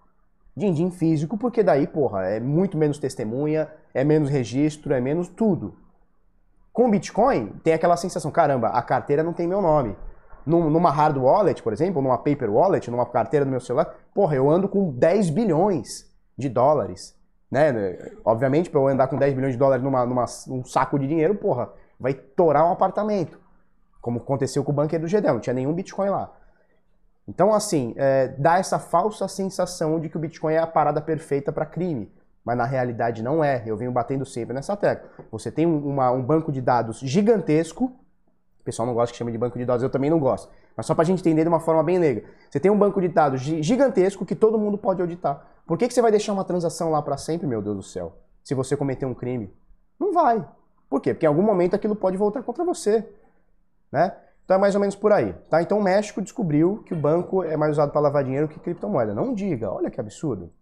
Din-din 0.57 0.93
físico, 0.93 1.37
porque 1.37 1.65
daí, 1.65 1.89
porra, 1.89 2.27
é 2.27 2.39
muito 2.39 2.79
menos 2.79 2.99
testemunha, 2.99 3.69
é 3.93 4.05
menos 4.05 4.31
registro, 4.31 4.95
é 4.95 5.01
menos 5.01 5.29
tudo. 5.29 5.77
Com 6.75 6.91
Bitcoin, 6.91 7.55
tem 7.65 7.73
aquela 7.73 7.97
sensação, 7.97 8.31
caramba, 8.31 8.69
a 8.69 8.83
carteira 8.83 9.23
não 9.23 9.33
tem 9.33 9.49
meu 9.49 9.63
nome. 9.63 9.97
Numa 10.45 10.91
hard 10.91 11.17
wallet, 11.17 11.63
por 11.63 11.73
exemplo, 11.73 12.03
numa 12.03 12.19
paper 12.19 12.51
wallet, 12.51 12.91
numa 12.91 13.07
carteira 13.07 13.47
do 13.47 13.51
meu 13.51 13.61
celular, 13.61 13.95
porra, 14.15 14.37
eu 14.37 14.51
ando 14.51 14.69
com 14.69 14.91
10 14.91 15.31
bilhões 15.31 16.13
de 16.37 16.51
dólares. 16.51 17.17
Né? 17.51 17.73
Obviamente, 18.23 18.69
para 18.69 18.79
eu 18.79 18.89
andar 18.89 19.07
com 19.07 19.17
10 19.17 19.33
bilhões 19.33 19.55
de 19.55 19.59
dólares 19.59 19.83
numa, 19.83 20.05
numa, 20.05 20.27
num 20.47 20.63
saco 20.63 20.99
de 20.99 21.07
dinheiro, 21.07 21.35
porra, 21.35 21.73
vai 21.99 22.13
torar 22.13 22.67
um 22.67 22.73
apartamento 22.73 23.43
como 24.05 24.19
aconteceu 24.19 24.63
com 24.63 24.71
o 24.71 24.75
bunker 24.75 25.01
do 25.01 25.09
Gedão, 25.09 25.33
não 25.33 25.41
tinha 25.41 25.55
nenhum 25.55 25.73
Bitcoin 25.73 26.11
lá. 26.11 26.31
Então, 27.27 27.55
assim, 27.55 27.95
é, 27.97 28.29
dá 28.37 28.59
essa 28.59 28.79
falsa 28.79 29.27
sensação 29.27 29.99
de 29.99 30.11
que 30.11 30.17
o 30.19 30.21
Bitcoin 30.21 30.53
é 30.53 30.59
a 30.59 30.67
parada 30.67 31.01
perfeita 31.01 31.51
para 31.51 31.65
crime, 31.65 32.13
mas 32.45 32.57
na 32.57 32.65
realidade 32.65 33.23
não 33.23 33.43
é. 33.43 33.63
Eu 33.67 33.77
venho 33.77 33.91
batendo 33.91 34.25
sempre 34.25 34.55
nessa 34.55 34.77
tecla. 34.77 35.09
Você 35.31 35.51
tem 35.51 35.67
uma, 35.67 36.11
um 36.11 36.23
banco 36.23 36.53
de 36.53 36.61
dados 36.61 36.99
gigantesco, 36.99 37.87
o 38.61 38.65
pessoal 38.65 38.87
não 38.87 38.95
gosta 38.95 39.13
que 39.13 39.19
chame 39.19 39.33
de 39.33 39.39
banco 39.39 39.59
de 39.59 39.65
dados, 39.65 39.83
eu 39.83 39.91
também 39.91 40.11
não 40.11 40.19
gosto, 40.19 40.51
mas 40.77 40.87
só 40.87 40.95
para 40.95 41.03
a 41.03 41.05
gente 41.05 41.21
entender 41.21 41.43
de 41.43 41.49
uma 41.49 41.61
forma 41.61 41.83
bem 41.83 41.99
leiga. 41.99 42.25
Você 42.51 42.59
tem 42.59 42.71
um 42.71 42.79
banco 42.79 43.01
de 43.01 43.09
dados 43.09 43.41
gigantesco 43.41 44.25
que 44.25 44.35
todo 44.35 44.59
mundo 44.59 44.79
pode 44.79 45.01
auditar. 45.01 45.47
Por 45.67 45.79
que, 45.79 45.89
que 45.89 45.95
você 45.95 46.03
vai 46.03 46.11
deixar 46.11 46.33
uma 46.33 46.45
transação 46.45 46.91
lá 46.91 47.01
para 47.01 47.17
sempre, 47.17 47.47
meu 47.47 47.63
Deus 47.63 47.77
do 47.77 47.83
céu, 47.83 48.17
se 48.43 48.55
você 48.55 48.77
cometer 48.77 49.07
um 49.07 49.15
crime? 49.15 49.53
Não 49.99 50.13
vai. 50.13 50.47
Por 50.89 51.01
quê? 51.01 51.15
Porque 51.15 51.27
em 51.27 51.29
algum 51.29 51.43
momento 51.43 51.75
aquilo 51.75 51.97
pode 51.97 52.17
voltar 52.17 52.43
contra 52.43 52.65
você 52.65 53.07
né? 53.95 54.13
Então 54.45 54.57
é 54.57 54.61
mais 54.61 54.75
ou 54.75 54.81
menos 54.81 54.97
por 54.97 55.13
aí, 55.13 55.33
tá? 55.49 55.63
Então 55.63 55.79
o 55.79 55.83
México 55.83 56.21
descobriu 56.21 56.83
que 56.85 56.93
o 56.93 56.97
banco 56.97 57.45
é 57.45 57.57
mais 57.57 57.73
usado 57.73 57.93
para 57.93 58.01
lavar 58.01 58.25
dinheiro 58.25 58.49
que 58.49 58.59
criptomoeda. 58.59 59.15
Não 59.15 59.33
diga, 59.33 59.71
olha 59.71 59.89
que 59.89 60.01
absurdo. 60.01 60.53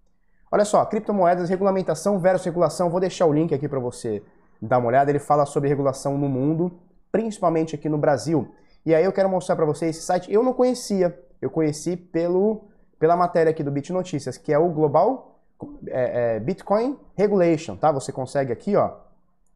Olha 0.55 0.67
só, 0.67 0.85
criptomoedas, 0.85 1.49
regulamentação 1.49 2.19
versus 2.19 2.45
regulação. 2.45 2.91
Vou 2.91 3.01
deixar 3.01 3.25
o 3.25 3.33
link 3.33 3.55
aqui 3.55 3.67
para 3.67 3.81
você 3.81 4.23
dar 4.61 4.77
uma 4.77 4.89
olhada. 4.89 5.11
Ele 5.11 5.19
fala 5.19 5.47
sobre 5.47 5.67
regulação 5.67 6.19
no 6.19 6.29
mundo, 6.29 6.79
principalmente 7.11 7.75
aqui 7.75 7.89
no 7.89 7.97
Brasil. 7.97 8.55
E 8.85 8.95
aí 8.95 9.03
eu 9.03 9.13
quero 9.13 9.31
mostrar 9.31 9.57
para 9.57 9.65
vocês 9.65 9.97
esse 9.97 10.05
site. 10.05 10.31
Eu 10.31 10.43
não 10.43 10.53
conhecia, 10.53 11.19
eu 11.41 11.49
conheci 11.49 11.97
pelo, 11.97 12.65
pela 12.99 13.17
matéria 13.17 13.49
aqui 13.49 13.63
do 13.63 13.71
Bit 13.71 13.95
Notícias, 13.95 14.37
que 14.37 14.53
é 14.53 14.59
o 14.59 14.69
Global 14.69 15.41
é, 15.89 16.37
é, 16.37 16.41
Bitcoin 16.41 16.99
Regulation, 17.17 17.75
tá? 17.75 17.91
Você 17.91 18.13
consegue 18.13 18.53
aqui, 18.53 18.77
ó, 18.77 18.91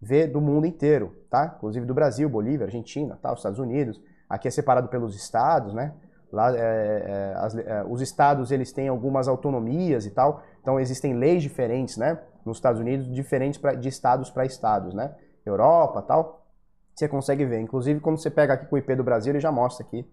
ver 0.00 0.28
do 0.28 0.40
mundo 0.40 0.66
inteiro, 0.66 1.14
tá? 1.28 1.56
Inclusive 1.58 1.84
do 1.84 1.92
Brasil, 1.92 2.26
Bolívia, 2.26 2.64
Argentina, 2.64 3.18
tá? 3.20 3.34
Os 3.34 3.40
Estados 3.40 3.58
Unidos. 3.58 4.00
Aqui 4.30 4.48
é 4.48 4.50
separado 4.50 4.88
pelos 4.88 5.14
estados, 5.14 5.74
né? 5.74 5.92
Lá, 6.32 6.56
é, 6.56 6.58
é, 6.58 7.34
as, 7.36 7.56
é, 7.56 7.84
os 7.88 8.00
estados 8.00 8.50
eles 8.50 8.72
têm 8.72 8.88
algumas 8.88 9.28
autonomias 9.28 10.06
e 10.06 10.10
tal, 10.10 10.42
então 10.66 10.80
existem 10.80 11.14
leis 11.14 11.44
diferentes, 11.44 11.96
né? 11.96 12.18
Nos 12.44 12.56
Estados 12.56 12.80
Unidos, 12.80 13.08
diferentes 13.14 13.56
pra, 13.56 13.72
de 13.72 13.88
estados 13.88 14.30
para 14.30 14.44
estados, 14.44 14.92
né? 14.94 15.14
Europa, 15.44 16.02
tal. 16.02 16.44
Você 16.92 17.06
consegue 17.06 17.44
ver. 17.44 17.60
Inclusive, 17.60 18.00
quando 18.00 18.18
você 18.18 18.28
pega 18.28 18.54
aqui 18.54 18.66
com 18.66 18.74
o 18.74 18.78
IP 18.78 18.96
do 18.96 19.04
Brasil, 19.04 19.30
ele 19.30 19.38
já 19.38 19.52
mostra 19.52 19.86
aqui 19.86 20.04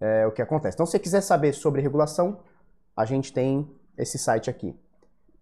é, 0.00 0.26
o 0.26 0.32
que 0.32 0.40
acontece. 0.40 0.76
Então, 0.76 0.86
se 0.86 0.92
você 0.92 0.98
quiser 0.98 1.20
saber 1.20 1.52
sobre 1.52 1.82
regulação, 1.82 2.38
a 2.96 3.04
gente 3.04 3.34
tem 3.34 3.70
esse 3.98 4.16
site 4.16 4.48
aqui. 4.48 4.74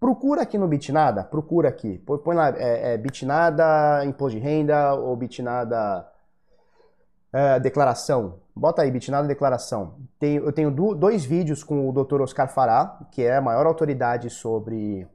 Procura 0.01 0.43
aqui 0.43 0.59
no 0.59 0.67
Bitnada, 0.67 1.23
procura 1.23 1.69
aqui. 1.69 1.99
Põe 1.99 2.35
lá, 2.35 2.49
é, 2.59 2.95
é 2.95 2.99
Bitnada 2.99 4.05
imposto 4.05 4.37
de 4.37 4.43
renda 4.43 4.95
ou 4.95 5.15
Bitnada 5.15 6.10
é, 7.33 7.61
declaração. 7.61 8.41
Bota 8.55 8.83
aí, 8.83 8.91
Bitnada 8.91 9.27
declaração. 9.27 9.97
Tem, 10.19 10.37
eu 10.37 10.53
tenho 10.53 10.71
do, 10.71 10.95
dois 10.95 11.25
vídeos 11.25 11.63
com 11.63 11.89
o 11.89 11.93
Dr. 11.93 12.21
Oscar 12.21 12.49
Fará, 12.49 12.99
que 13.11 13.23
é 13.23 13.37
a 13.37 13.41
maior 13.41 13.67
autoridade 13.67 14.29
sobre 14.31 15.07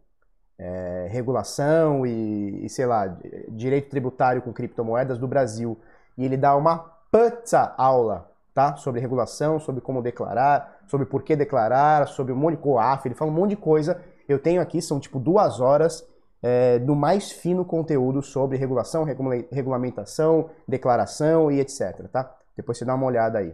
é, 0.58 1.08
regulação 1.12 2.06
e, 2.06 2.65
e, 2.65 2.69
sei 2.69 2.86
lá, 2.86 3.08
direito 3.49 3.89
tributário 3.89 4.41
com 4.41 4.54
criptomoedas 4.54 5.17
do 5.17 5.28
Brasil. 5.28 5.78
E 6.17 6.25
ele 6.25 6.38
dá 6.38 6.56
uma 6.56 6.78
puta 7.12 7.73
aula, 7.78 8.32
tá? 8.54 8.75
Sobre 8.78 9.01
regulação, 9.01 9.60
sobre 9.60 9.82
como 9.82 10.01
declarar, 10.01 10.80
sobre 10.88 11.06
por 11.06 11.23
que 11.23 11.36
declarar, 11.36 12.08
sobre 12.08 12.34
um 12.34 12.38
monte 12.38 12.58
coaf, 12.58 13.08
ele 13.08 13.15
fala 13.15 13.32
um 13.32 13.34
monte 13.34 13.51
de 13.51 13.58
coisa 13.58 14.01
eu 14.28 14.39
tenho 14.39 14.62
aqui, 14.62 14.82
são 14.82 14.99
tipo 14.99 15.19
duas 15.19 15.60
horas 15.60 16.06
é, 16.47 16.77
do 16.77 16.95
mais 16.95 17.31
fino 17.31 17.65
conteúdo 17.65 18.21
sobre 18.21 18.55
regulação, 18.55 19.03
regula 19.03 19.43
regulamentação, 19.51 20.51
declaração 20.67 21.51
e 21.51 21.60
etc. 21.60 22.08
Tá? 22.12 22.36
Depois 22.55 22.77
você 22.77 22.86
dá 22.86 22.93
uma 22.93 23.08
olhada 23.08 23.39
aí. 23.39 23.51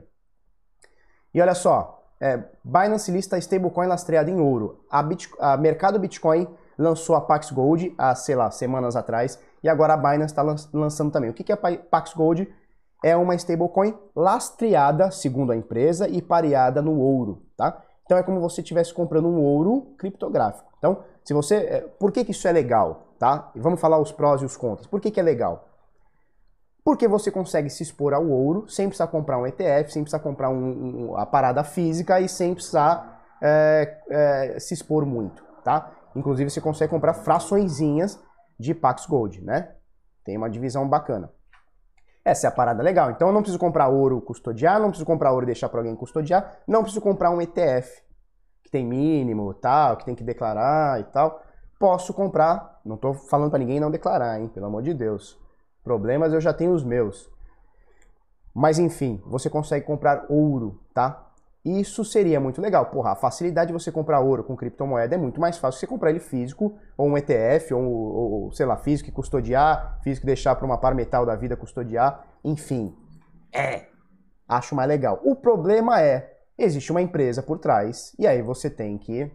E 1.33 1.39
olha 1.39 1.55
só, 1.55 2.03
é, 2.19 2.43
Binance 2.61 3.09
lista 3.09 3.37
stablecoin 3.37 3.87
lastreada 3.87 4.29
em 4.29 4.41
ouro. 4.41 4.83
A, 4.91 5.01
Bit 5.01 5.31
a 5.39 5.55
Mercado 5.55 5.97
Bitcoin 5.99 6.45
lançou 6.77 7.15
a 7.15 7.21
Pax 7.21 7.49
Gold 7.49 7.95
há, 7.97 8.13
sei 8.13 8.35
lá, 8.35 8.51
semanas 8.51 8.97
atrás, 8.97 9.39
e 9.63 9.69
agora 9.69 9.93
a 9.93 9.97
Binance 9.97 10.33
está 10.33 10.43
lançando 10.73 11.13
também. 11.13 11.29
O 11.29 11.33
que 11.33 11.49
é 11.49 11.55
Pax 11.55 12.13
Gold? 12.13 12.53
É 13.01 13.15
uma 13.15 13.35
stablecoin 13.35 13.97
lastreada, 14.13 15.09
segundo 15.11 15.53
a 15.53 15.55
empresa, 15.55 16.09
e 16.09 16.21
pareada 16.21 16.81
no 16.81 16.99
ouro, 16.99 17.41
tá? 17.55 17.81
Então 18.03 18.17
é 18.17 18.23
como 18.23 18.37
se 18.37 18.43
você 18.43 18.59
estivesse 18.59 18.93
comprando 18.93 19.29
um 19.29 19.39
ouro 19.39 19.95
criptográfico. 19.97 20.69
Então, 20.77 21.05
se 21.23 21.33
você, 21.33 21.55
é, 21.55 21.81
por 21.81 22.11
que, 22.11 22.25
que 22.25 22.31
isso 22.31 22.47
é 22.47 22.51
legal, 22.51 23.13
tá? 23.19 23.51
E 23.55 23.59
vamos 23.59 23.79
falar 23.79 23.99
os 23.99 24.11
prós 24.11 24.41
e 24.41 24.45
os 24.45 24.57
contras. 24.57 24.87
Por 24.87 24.99
que, 24.99 25.11
que 25.11 25.19
é 25.19 25.23
legal? 25.23 25.67
Porque 26.83 27.07
você 27.07 27.29
consegue 27.29 27.69
se 27.69 27.83
expor 27.83 28.13
ao 28.13 28.27
ouro 28.27 28.67
sem 28.67 28.87
precisar 28.87 29.07
comprar 29.07 29.37
um 29.37 29.45
ETF, 29.45 29.91
sem 29.91 30.01
precisar 30.01 30.19
comprar 30.19 30.49
um, 30.49 31.11
um, 31.11 31.17
a 31.17 31.25
parada 31.25 31.63
física 31.63 32.19
e 32.19 32.27
sem 32.27 32.55
precisar 32.55 33.21
é, 33.39 33.97
é, 34.09 34.59
se 34.59 34.73
expor 34.73 35.05
muito, 35.05 35.43
tá? 35.63 35.91
Inclusive 36.15 36.49
você 36.49 36.59
consegue 36.59 36.89
comprar 36.89 37.13
fraçõezinhas 37.13 38.19
de 38.59 38.73
Pax 38.73 39.05
Gold, 39.05 39.41
né? 39.41 39.75
Tem 40.25 40.35
uma 40.35 40.49
divisão 40.49 40.87
bacana. 40.87 41.31
Essa 42.25 42.47
é 42.47 42.49
a 42.49 42.51
parada 42.51 42.81
legal. 42.81 43.11
Então 43.11 43.27
eu 43.27 43.33
não 43.33 43.41
preciso 43.41 43.59
comprar 43.59 43.87
ouro 43.87 44.19
custodiar, 44.21 44.79
não 44.79 44.89
preciso 44.89 45.05
comprar 45.05 45.31
ouro 45.31 45.45
e 45.45 45.47
deixar 45.47 45.69
para 45.69 45.79
alguém 45.79 45.95
custodiar, 45.95 46.59
não 46.67 46.81
preciso 46.81 47.01
comprar 47.01 47.29
um 47.29 47.41
ETF 47.41 48.01
tem 48.71 48.85
mínimo, 48.85 49.53
tal, 49.53 49.97
que 49.97 50.05
tem 50.05 50.15
que 50.15 50.23
declarar 50.23 50.99
e 50.99 51.03
tal. 51.05 51.43
Posso 51.79 52.13
comprar, 52.13 52.79
não 52.85 52.95
estou 52.95 53.13
falando 53.13 53.49
para 53.49 53.59
ninguém 53.59 53.79
não 53.79 53.91
declarar, 53.91 54.39
hein, 54.39 54.47
pelo 54.47 54.67
amor 54.67 54.81
de 54.81 54.93
Deus. 54.93 55.39
Problemas 55.83 56.31
eu 56.33 56.39
já 56.39 56.53
tenho 56.53 56.73
os 56.73 56.83
meus. 56.83 57.29
Mas 58.53 58.79
enfim, 58.79 59.21
você 59.25 59.49
consegue 59.49 59.85
comprar 59.85 60.25
ouro, 60.29 60.79
tá? 60.93 61.27
Isso 61.63 62.03
seria 62.03 62.39
muito 62.39 62.61
legal. 62.61 62.87
Porra, 62.87 63.11
a 63.11 63.15
facilidade 63.15 63.67
de 63.67 63.73
você 63.73 63.91
comprar 63.91 64.19
ouro 64.19 64.43
com 64.43 64.55
criptomoeda 64.55 65.15
é 65.15 65.17
muito 65.17 65.39
mais 65.39 65.57
fácil 65.57 65.77
que 65.77 65.81
você 65.81 65.87
comprar 65.87 66.09
ele 66.09 66.19
físico, 66.19 66.77
ou 66.97 67.07
um 67.07 67.17
ETF, 67.17 67.73
ou, 67.73 67.83
ou 67.83 68.51
sei 68.51 68.65
lá, 68.65 68.77
físico 68.77 69.09
e 69.09 69.11
custodiar, 69.11 69.99
físico 70.03 70.25
e 70.25 70.27
deixar 70.27 70.55
para 70.55 70.65
uma 70.65 70.77
par 70.77 70.95
metal 70.95 71.25
da 71.25 71.35
vida 71.35 71.55
custodiar. 71.55 72.25
Enfim, 72.43 72.95
é. 73.53 73.85
Acho 74.47 74.75
mais 74.75 74.87
legal. 74.87 75.19
O 75.23 75.35
problema 75.35 76.01
é, 76.01 76.30
existe 76.63 76.91
uma 76.91 77.01
empresa 77.01 77.41
por 77.41 77.59
trás, 77.59 78.15
e 78.17 78.27
aí 78.27 78.41
você 78.41 78.69
tem 78.69 78.97
que 78.97 79.31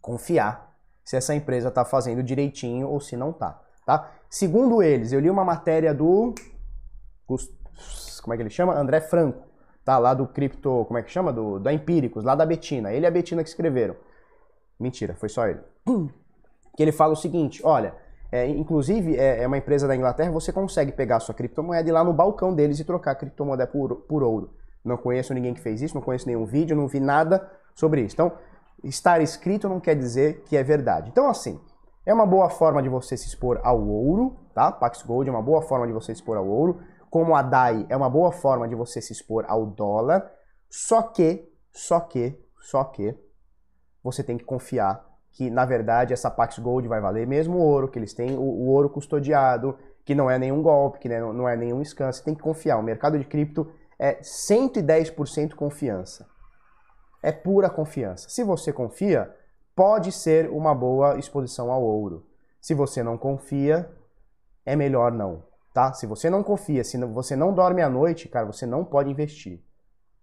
confiar 0.00 0.76
se 1.04 1.16
essa 1.16 1.34
empresa 1.34 1.68
está 1.68 1.84
fazendo 1.84 2.22
direitinho 2.22 2.88
ou 2.88 3.00
se 3.00 3.16
não 3.16 3.30
está. 3.30 3.60
Tá? 3.84 4.12
Segundo 4.30 4.82
eles, 4.82 5.12
eu 5.12 5.20
li 5.20 5.28
uma 5.30 5.44
matéria 5.44 5.92
do. 5.92 6.34
Como 7.26 8.34
é 8.34 8.36
que 8.36 8.42
ele 8.42 8.50
chama? 8.50 8.74
André 8.74 9.00
Franco 9.00 9.52
tá? 9.84 9.98
Lá 9.98 10.14
do 10.14 10.26
cripto, 10.26 10.84
como 10.86 10.98
é 10.98 11.02
que 11.02 11.10
chama? 11.10 11.32
Do, 11.32 11.58
da 11.58 11.72
Empíricos, 11.72 12.24
lá 12.24 12.34
da 12.34 12.46
Betina. 12.46 12.92
Ele 12.92 13.04
e 13.04 13.08
a 13.08 13.10
Betina 13.10 13.42
que 13.42 13.48
escreveram. 13.48 13.96
Mentira, 14.78 15.14
foi 15.14 15.28
só 15.28 15.46
ele. 15.46 15.60
Que 16.74 16.82
ele 16.82 16.90
fala 16.90 17.12
o 17.12 17.16
seguinte, 17.16 17.60
olha, 17.62 17.94
é, 18.32 18.48
inclusive 18.48 19.14
é, 19.14 19.42
é, 19.42 19.46
uma 19.46 19.58
empresa 19.58 19.86
da 19.86 19.94
Inglaterra, 19.94 20.30
você 20.30 20.50
consegue 20.50 20.90
pegar 20.90 21.20
sua 21.20 21.34
criptomoeda 21.34 21.86
e 21.86 21.90
ir 21.90 21.92
lá 21.92 22.02
no 22.02 22.14
balcão 22.14 22.54
deles 22.54 22.80
e 22.80 22.84
trocar 22.84 23.14
criptomoeda 23.14 23.66
por, 23.66 23.94
por 23.94 24.22
ouro. 24.22 24.54
Não 24.84 24.96
conheço 24.96 25.34
ninguém 25.34 25.54
que 25.54 25.60
fez 25.60 25.80
isso, 25.80 25.94
não 25.94 26.02
conheço 26.02 26.26
nenhum 26.26 26.44
vídeo, 26.44 26.76
não 26.76 26.88
vi 26.88 27.00
nada 27.00 27.50
sobre 27.74 28.02
isso. 28.02 28.14
Então, 28.14 28.32
estar 28.82 29.20
escrito 29.20 29.68
não 29.68 29.80
quer 29.80 29.94
dizer 29.94 30.42
que 30.44 30.56
é 30.56 30.62
verdade. 30.62 31.10
Então, 31.10 31.28
assim, 31.28 31.60
é 32.04 32.12
uma 32.12 32.26
boa 32.26 32.50
forma 32.50 32.82
de 32.82 32.88
você 32.88 33.16
se 33.16 33.28
expor 33.28 33.60
ao 33.62 33.80
ouro, 33.80 34.36
tá? 34.54 34.72
Pax 34.72 35.02
Gold 35.02 35.28
é 35.28 35.32
uma 35.32 35.42
boa 35.42 35.62
forma 35.62 35.86
de 35.86 35.92
você 35.92 36.14
se 36.14 36.20
expor 36.20 36.36
ao 36.36 36.46
ouro 36.46 36.80
como 37.12 37.36
a 37.36 37.42
DAI 37.42 37.84
é 37.90 37.96
uma 37.96 38.08
boa 38.08 38.32
forma 38.32 38.66
de 38.66 38.74
você 38.74 38.98
se 38.98 39.12
expor 39.12 39.44
ao 39.46 39.66
dólar, 39.66 40.32
só 40.70 41.02
que, 41.02 41.46
só 41.70 42.00
que, 42.00 42.40
só 42.58 42.84
que, 42.84 43.14
você 44.02 44.24
tem 44.24 44.38
que 44.38 44.44
confiar 44.44 45.04
que, 45.30 45.50
na 45.50 45.66
verdade, 45.66 46.14
essa 46.14 46.30
Pax 46.30 46.58
Gold 46.58 46.88
vai 46.88 47.02
valer 47.02 47.26
mesmo 47.26 47.58
o 47.58 47.60
ouro, 47.60 47.88
que 47.88 47.98
eles 47.98 48.14
têm 48.14 48.34
o, 48.34 48.40
o 48.40 48.66
ouro 48.68 48.88
custodiado, 48.88 49.76
que 50.06 50.14
não 50.14 50.30
é 50.30 50.38
nenhum 50.38 50.62
golpe, 50.62 51.00
que 51.00 51.08
não 51.10 51.46
é 51.46 51.54
nenhum 51.54 51.84
scan, 51.84 52.10
você 52.10 52.24
tem 52.24 52.34
que 52.34 52.40
confiar. 52.40 52.78
O 52.78 52.82
mercado 52.82 53.18
de 53.18 53.26
cripto 53.26 53.70
é 54.02 54.20
110% 54.20 55.54
confiança. 55.54 56.26
É 57.22 57.30
pura 57.30 57.70
confiança. 57.70 58.28
Se 58.28 58.42
você 58.42 58.72
confia, 58.72 59.34
pode 59.76 60.10
ser 60.10 60.50
uma 60.50 60.74
boa 60.74 61.18
exposição 61.18 61.70
ao 61.70 61.82
ouro. 61.82 62.26
Se 62.60 62.74
você 62.74 63.02
não 63.02 63.16
confia, 63.16 63.90
é 64.66 64.74
melhor 64.74 65.12
não 65.12 65.44
tá? 65.72 65.92
Se 65.92 66.06
você 66.06 66.28
não 66.28 66.42
confia, 66.42 66.84
se 66.84 66.98
você 66.98 67.34
não 67.34 67.52
dorme 67.52 67.82
à 67.82 67.88
noite, 67.88 68.28
cara, 68.28 68.46
você 68.46 68.66
não 68.66 68.84
pode 68.84 69.10
investir. 69.10 69.60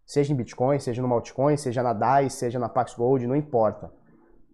Seja 0.06 0.34
em 0.34 0.36
Bitcoin, 0.36 0.80
seja 0.80 1.02
no 1.02 1.14
altcoin, 1.14 1.58
seja 1.58 1.84
na 1.84 1.94
DAI, 1.94 2.30
seja 2.30 2.58
na 2.60 2.70
Pax 2.70 2.96
Gold, 2.96 3.28
não 3.28 3.36
importa. 3.36 3.92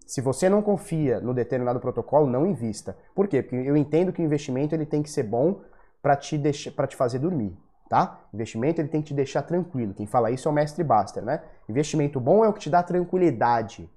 Se 0.05 0.21
você 0.21 0.49
não 0.49 0.61
confia 0.61 1.19
no 1.19 1.33
determinado 1.33 1.79
protocolo, 1.79 2.27
não 2.27 2.45
invista. 2.45 2.95
Por 3.15 3.27
quê? 3.27 3.41
Porque 3.41 3.55
eu 3.55 3.75
entendo 3.75 4.13
que 4.13 4.21
o 4.21 4.25
investimento 4.25 4.75
ele 4.75 4.85
tem 4.85 5.01
que 5.01 5.09
ser 5.09 5.23
bom 5.23 5.61
para 6.01 6.15
te 6.15 6.37
deixar, 6.37 6.71
para 6.71 6.87
te 6.87 6.95
fazer 6.95 7.19
dormir, 7.19 7.57
tá? 7.89 8.19
Investimento 8.33 8.81
ele 8.81 8.87
tem 8.87 9.01
que 9.01 9.07
te 9.09 9.13
deixar 9.13 9.43
tranquilo. 9.43 9.93
Quem 9.93 10.05
fala 10.05 10.31
isso 10.31 10.47
é 10.47 10.51
o 10.51 10.53
mestre 10.53 10.83
Baster, 10.83 11.23
né? 11.23 11.41
Investimento 11.69 12.19
bom 12.19 12.43
é 12.43 12.49
o 12.49 12.53
que 12.53 12.59
te 12.59 12.69
dá 12.69 12.81
tranquilidade. 12.83 13.89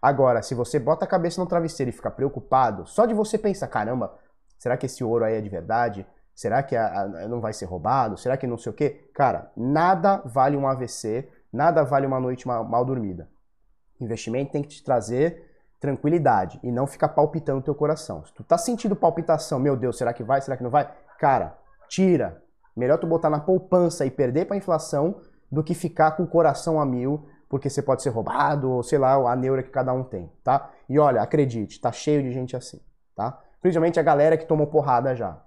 Agora, 0.00 0.42
se 0.42 0.54
você 0.54 0.78
bota 0.78 1.04
a 1.04 1.08
cabeça 1.08 1.40
no 1.40 1.46
travesseiro 1.46 1.88
e 1.88 1.92
fica 1.92 2.10
preocupado, 2.10 2.86
só 2.86 3.06
de 3.06 3.14
você 3.14 3.38
pensar, 3.38 3.68
caramba, 3.68 4.14
será 4.58 4.76
que 4.76 4.86
esse 4.86 5.02
ouro 5.02 5.24
aí 5.24 5.34
é 5.34 5.40
de 5.40 5.48
verdade? 5.48 6.06
Será 6.34 6.62
que 6.62 6.76
a, 6.76 7.00
a, 7.00 7.28
não 7.28 7.40
vai 7.40 7.52
ser 7.52 7.64
roubado? 7.64 8.18
Será 8.18 8.36
que 8.36 8.46
não 8.46 8.58
sei 8.58 8.70
o 8.70 8.74
quê? 8.74 9.08
Cara, 9.14 9.50
nada 9.56 10.20
vale 10.24 10.56
um 10.56 10.66
AVC, 10.66 11.28
nada 11.52 11.84
vale 11.84 12.06
uma 12.06 12.20
noite 12.20 12.46
mal, 12.46 12.64
mal 12.64 12.84
dormida. 12.84 13.28
Investimento 14.00 14.52
tem 14.52 14.62
que 14.62 14.68
te 14.68 14.84
trazer 14.84 15.50
tranquilidade 15.80 16.58
e 16.62 16.72
não 16.72 16.86
ficar 16.86 17.08
palpitando 17.08 17.60
o 17.60 17.62
teu 17.62 17.74
coração. 17.74 18.24
Se 18.24 18.32
tu 18.32 18.42
tá 18.42 18.58
sentindo 18.58 18.96
palpitação, 18.96 19.58
meu 19.58 19.76
Deus, 19.76 19.96
será 19.96 20.12
que 20.12 20.24
vai, 20.24 20.40
será 20.40 20.56
que 20.56 20.62
não 20.62 20.70
vai? 20.70 20.90
Cara, 21.18 21.56
tira. 21.88 22.42
Melhor 22.76 22.98
tu 22.98 23.06
botar 23.06 23.30
na 23.30 23.40
poupança 23.40 24.04
e 24.04 24.10
perder 24.10 24.46
para 24.46 24.56
inflação 24.56 25.20
do 25.50 25.62
que 25.62 25.74
ficar 25.74 26.12
com 26.12 26.24
o 26.24 26.26
coração 26.26 26.80
a 26.80 26.84
mil, 26.86 27.26
porque 27.48 27.70
você 27.70 27.80
pode 27.80 28.02
ser 28.02 28.10
roubado 28.10 28.70
ou 28.70 28.82
sei 28.82 28.98
lá, 28.98 29.14
a 29.14 29.36
neura 29.36 29.62
que 29.62 29.70
cada 29.70 29.92
um 29.92 30.02
tem, 30.02 30.30
tá? 30.42 30.70
E 30.88 30.98
olha, 30.98 31.22
acredite, 31.22 31.80
tá 31.80 31.92
cheio 31.92 32.22
de 32.22 32.32
gente 32.32 32.56
assim, 32.56 32.80
tá? 33.14 33.38
Principalmente 33.62 34.00
a 34.00 34.02
galera 34.02 34.36
que 34.36 34.44
tomou 34.44 34.66
porrada 34.66 35.14
já 35.14 35.40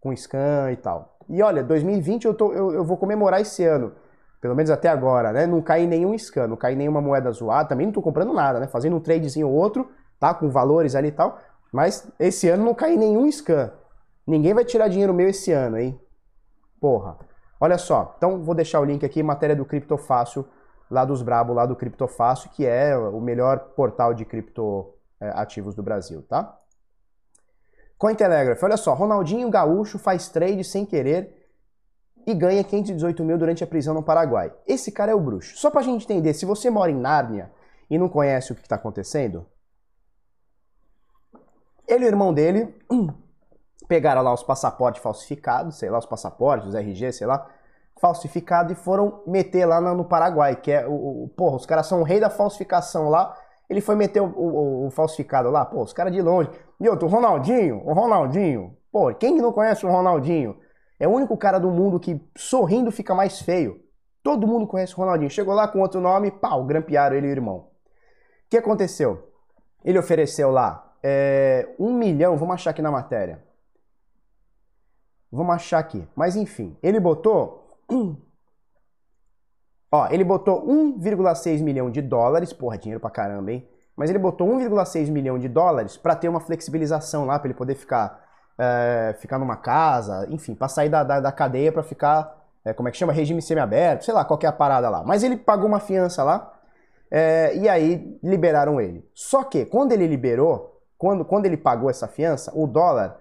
com 0.00 0.14
scan 0.14 0.70
e 0.70 0.76
tal. 0.76 1.16
E 1.28 1.42
olha, 1.42 1.64
2020 1.64 2.26
eu, 2.26 2.34
tô, 2.34 2.52
eu, 2.52 2.72
eu 2.72 2.84
vou 2.84 2.98
comemorar 2.98 3.40
esse 3.40 3.64
ano, 3.64 3.92
pelo 4.40 4.54
menos 4.54 4.70
até 4.70 4.88
agora, 4.88 5.32
né? 5.32 5.46
Não 5.46 5.62
caí 5.62 5.86
nenhum 5.86 6.16
scan, 6.18 6.46
não 6.46 6.56
caí 6.56 6.76
nenhuma 6.76 7.00
moeda 7.00 7.32
zoada, 7.32 7.70
também 7.70 7.86
não 7.86 7.92
tô 7.92 8.02
comprando 8.02 8.34
nada, 8.34 8.60
né? 8.60 8.66
Fazendo 8.66 8.96
um 8.96 9.00
tradezinho 9.00 9.48
ou 9.48 9.54
outro, 9.54 9.90
tá? 10.20 10.34
Com 10.34 10.50
valores 10.50 10.94
ali 10.94 11.08
e 11.08 11.12
tal. 11.12 11.40
Mas 11.72 12.06
esse 12.20 12.48
ano 12.50 12.62
não 12.62 12.74
caí 12.74 12.96
nenhum 12.96 13.26
scan. 13.32 13.72
Ninguém 14.26 14.52
vai 14.52 14.64
tirar 14.64 14.88
dinheiro 14.88 15.14
meu 15.14 15.28
esse 15.28 15.50
ano, 15.50 15.78
hein? 15.78 15.98
Porra. 16.84 17.16
Olha 17.58 17.78
só, 17.78 18.14
então 18.18 18.44
vou 18.44 18.54
deixar 18.54 18.78
o 18.78 18.84
link 18.84 19.06
aqui, 19.06 19.22
matéria 19.22 19.56
do 19.56 19.64
Criptofácil, 19.64 20.46
lá 20.90 21.02
dos 21.02 21.22
Brabo, 21.22 21.54
lá 21.54 21.64
do 21.64 21.74
Criptofácil, 21.74 22.50
que 22.50 22.66
é 22.66 22.94
o 22.94 23.22
melhor 23.22 23.70
portal 23.74 24.12
de 24.12 24.22
cripto 24.26 24.92
é, 25.18 25.32
do 25.74 25.82
Brasil, 25.82 26.20
tá? 26.28 26.60
Cointelegraph, 27.96 28.62
olha 28.62 28.76
só, 28.76 28.92
Ronaldinho 28.92 29.48
Gaúcho 29.48 29.98
faz 29.98 30.28
trade 30.28 30.62
sem 30.62 30.84
querer 30.84 31.48
e 32.26 32.34
ganha 32.34 32.62
518 32.62 33.24
mil 33.24 33.38
durante 33.38 33.64
a 33.64 33.66
prisão 33.66 33.94
no 33.94 34.02
Paraguai. 34.02 34.52
Esse 34.66 34.92
cara 34.92 35.10
é 35.10 35.14
o 35.14 35.20
bruxo. 35.20 35.56
Só 35.56 35.70
pra 35.70 35.80
gente 35.80 36.04
entender, 36.04 36.34
se 36.34 36.44
você 36.44 36.68
mora 36.68 36.90
em 36.90 37.00
Nárnia 37.00 37.50
e 37.88 37.96
não 37.96 38.10
conhece 38.10 38.52
o 38.52 38.54
que 38.54 38.60
está 38.60 38.76
acontecendo, 38.76 39.46
ele 41.88 42.04
e 42.04 42.08
o 42.08 42.10
irmão 42.10 42.34
dele 42.34 42.78
pegaram 43.88 44.22
lá 44.22 44.32
os 44.32 44.42
passaportes 44.42 45.02
falsificados, 45.02 45.78
sei 45.78 45.90
lá, 45.90 45.98
os 45.98 46.06
passaportes, 46.06 46.68
os 46.68 46.74
RG, 46.74 47.12
sei 47.12 47.26
lá, 47.26 47.46
falsificado 48.00 48.72
e 48.72 48.74
foram 48.74 49.22
meter 49.26 49.66
lá 49.66 49.80
no 49.80 50.04
Paraguai, 50.04 50.56
que 50.56 50.72
é 50.72 50.86
o, 50.86 51.24
o 51.24 51.28
porra, 51.36 51.56
os 51.56 51.66
caras 51.66 51.86
são 51.86 52.00
o 52.00 52.04
rei 52.04 52.20
da 52.20 52.30
falsificação 52.30 53.08
lá 53.08 53.36
ele 53.68 53.80
foi 53.80 53.94
meter 53.94 54.20
o, 54.20 54.26
o, 54.26 54.86
o 54.86 54.90
falsificado 54.90 55.50
lá, 55.50 55.64
pô, 55.64 55.82
os 55.82 55.92
caras 55.92 56.12
de 56.12 56.20
longe. 56.20 56.50
E 56.80 56.88
outro, 56.88 57.06
o 57.06 57.10
Ronaldinho, 57.10 57.82
o 57.84 57.92
Ronaldinho. 57.92 58.76
Pô, 58.92 59.12
quem 59.14 59.36
não 59.36 59.52
conhece 59.52 59.86
o 59.86 59.90
Ronaldinho? 59.90 60.56
É 60.98 61.08
o 61.08 61.10
único 61.10 61.36
cara 61.36 61.58
do 61.58 61.70
mundo 61.70 61.98
que 61.98 62.20
sorrindo 62.36 62.90
fica 62.92 63.14
mais 63.14 63.40
feio. 63.40 63.80
Todo 64.22 64.46
mundo 64.46 64.66
conhece 64.66 64.94
o 64.94 64.96
Ronaldinho. 64.96 65.30
Chegou 65.30 65.54
lá 65.54 65.66
com 65.66 65.80
outro 65.80 66.00
nome, 66.00 66.30
pau, 66.30 66.64
grampearam 66.64 67.16
ele 67.16 67.26
e 67.26 67.30
o 67.30 67.32
irmão. 67.32 67.56
O 67.56 67.66
que 68.50 68.56
aconteceu? 68.56 69.30
Ele 69.84 69.98
ofereceu 69.98 70.50
lá 70.50 70.94
é, 71.02 71.68
um 71.78 71.92
milhão, 71.92 72.36
vamos 72.36 72.54
achar 72.54 72.70
aqui 72.70 72.80
na 72.80 72.90
matéria. 72.90 73.42
Vamos 75.34 75.54
achar 75.54 75.78
aqui. 75.78 76.06
Mas 76.14 76.36
enfim, 76.36 76.76
ele 76.82 77.00
botou 77.00 77.64
Ó, 79.94 80.08
ele 80.10 80.24
botou 80.24 80.66
1,6 80.66 81.62
milhão 81.62 81.88
de 81.88 82.02
dólares, 82.02 82.52
porra, 82.52 82.76
dinheiro 82.76 83.00
pra 83.00 83.10
caramba, 83.10 83.52
hein? 83.52 83.68
Mas 83.96 84.10
ele 84.10 84.18
botou 84.18 84.48
1,6 84.48 85.08
milhão 85.08 85.38
de 85.38 85.48
dólares 85.48 85.96
para 85.96 86.16
ter 86.16 86.28
uma 86.28 86.40
flexibilização 86.40 87.26
lá, 87.26 87.38
para 87.38 87.46
ele 87.46 87.56
poder 87.56 87.76
ficar, 87.76 88.20
é, 88.58 89.14
ficar 89.20 89.38
numa 89.38 89.54
casa, 89.54 90.26
enfim, 90.30 90.52
pra 90.52 90.66
sair 90.66 90.88
da, 90.88 91.04
da, 91.04 91.20
da 91.20 91.30
cadeia 91.30 91.70
para 91.70 91.84
ficar, 91.84 92.44
é, 92.64 92.72
como 92.72 92.88
é 92.88 92.90
que 92.90 92.98
chama? 92.98 93.12
Regime 93.12 93.40
semiaberto, 93.40 94.04
sei 94.04 94.12
lá, 94.12 94.24
qualquer 94.24 94.50
parada 94.54 94.90
lá. 94.90 95.04
Mas 95.04 95.22
ele 95.22 95.36
pagou 95.36 95.68
uma 95.68 95.78
fiança 95.78 96.24
lá, 96.24 96.52
é, 97.08 97.54
e 97.56 97.68
aí 97.68 98.18
liberaram 98.20 98.80
ele. 98.80 99.08
Só 99.14 99.44
que, 99.44 99.64
quando 99.64 99.92
ele 99.92 100.08
liberou, 100.08 100.82
quando, 100.98 101.24
quando 101.24 101.46
ele 101.46 101.56
pagou 101.56 101.88
essa 101.88 102.08
fiança, 102.08 102.50
o 102.52 102.66
dólar 102.66 103.20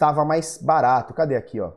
tava 0.00 0.24
mais 0.24 0.56
barato. 0.56 1.12
Cadê 1.12 1.36
aqui, 1.36 1.60
ó? 1.60 1.72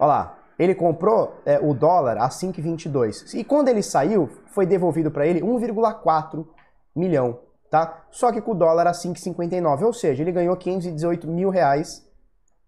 Olha 0.00 0.06
lá. 0.06 0.36
Ele 0.58 0.74
comprou 0.74 1.40
é, 1.46 1.58
o 1.58 1.72
dólar 1.72 2.18
a 2.18 2.28
5,22. 2.28 3.32
E 3.34 3.42
quando 3.42 3.68
ele 3.68 3.82
saiu, 3.82 4.28
foi 4.48 4.66
devolvido 4.66 5.10
para 5.10 5.26
ele 5.26 5.40
1,4 5.40 6.46
milhão, 6.94 7.40
tá? 7.70 8.04
Só 8.10 8.30
que 8.30 8.42
com 8.42 8.50
o 8.50 8.54
dólar 8.54 8.86
a 8.86 8.92
5,59. 8.92 9.84
Ou 9.84 9.92
seja, 9.94 10.22
ele 10.22 10.32
ganhou 10.32 10.54
518 10.54 11.26
mil 11.26 11.48
reais 11.48 12.06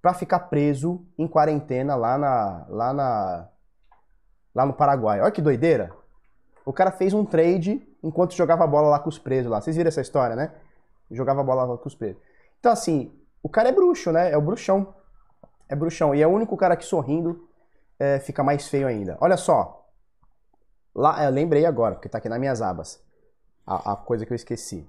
para 0.00 0.14
ficar 0.14 0.38
preso 0.40 1.04
em 1.18 1.28
quarentena 1.28 1.94
lá 1.94 2.16
na, 2.16 2.66
lá 2.68 2.92
na 2.94 3.48
lá 4.54 4.64
no 4.64 4.72
Paraguai. 4.72 5.20
Olha 5.20 5.30
que 5.30 5.42
doideira. 5.42 5.92
O 6.64 6.72
cara 6.72 6.92
fez 6.92 7.12
um 7.12 7.24
trade 7.24 7.86
enquanto 8.02 8.34
jogava 8.34 8.66
bola 8.66 8.88
lá 8.88 8.98
com 8.98 9.08
os 9.08 9.18
presos 9.18 9.50
lá. 9.50 9.60
Vocês 9.60 9.76
viram 9.76 9.88
essa 9.88 10.00
história, 10.00 10.34
né? 10.34 10.50
Jogava 11.10 11.42
bola 11.42 11.64
lá 11.64 11.76
com 11.76 11.88
os 11.88 11.94
presos. 11.94 12.22
Então 12.58 12.72
assim, 12.72 13.12
o 13.42 13.48
cara 13.48 13.68
é 13.68 13.72
bruxo, 13.72 14.12
né? 14.12 14.30
É 14.30 14.36
o 14.36 14.40
bruxão. 14.40 14.94
É 15.68 15.74
bruxão. 15.74 16.14
E 16.14 16.22
é 16.22 16.26
o 16.26 16.30
único 16.30 16.56
cara 16.56 16.76
que 16.76 16.84
sorrindo 16.84 17.48
é, 17.98 18.18
fica 18.18 18.42
mais 18.42 18.68
feio 18.68 18.86
ainda. 18.86 19.16
Olha 19.20 19.36
só. 19.36 19.86
Lá, 20.94 21.24
eu 21.24 21.30
lembrei 21.30 21.64
agora, 21.64 21.94
porque 21.94 22.08
tá 22.08 22.18
aqui 22.18 22.28
nas 22.28 22.38
minhas 22.38 22.60
abas. 22.60 23.02
A, 23.66 23.92
a 23.92 23.96
coisa 23.96 24.26
que 24.26 24.32
eu 24.32 24.36
esqueci. 24.36 24.86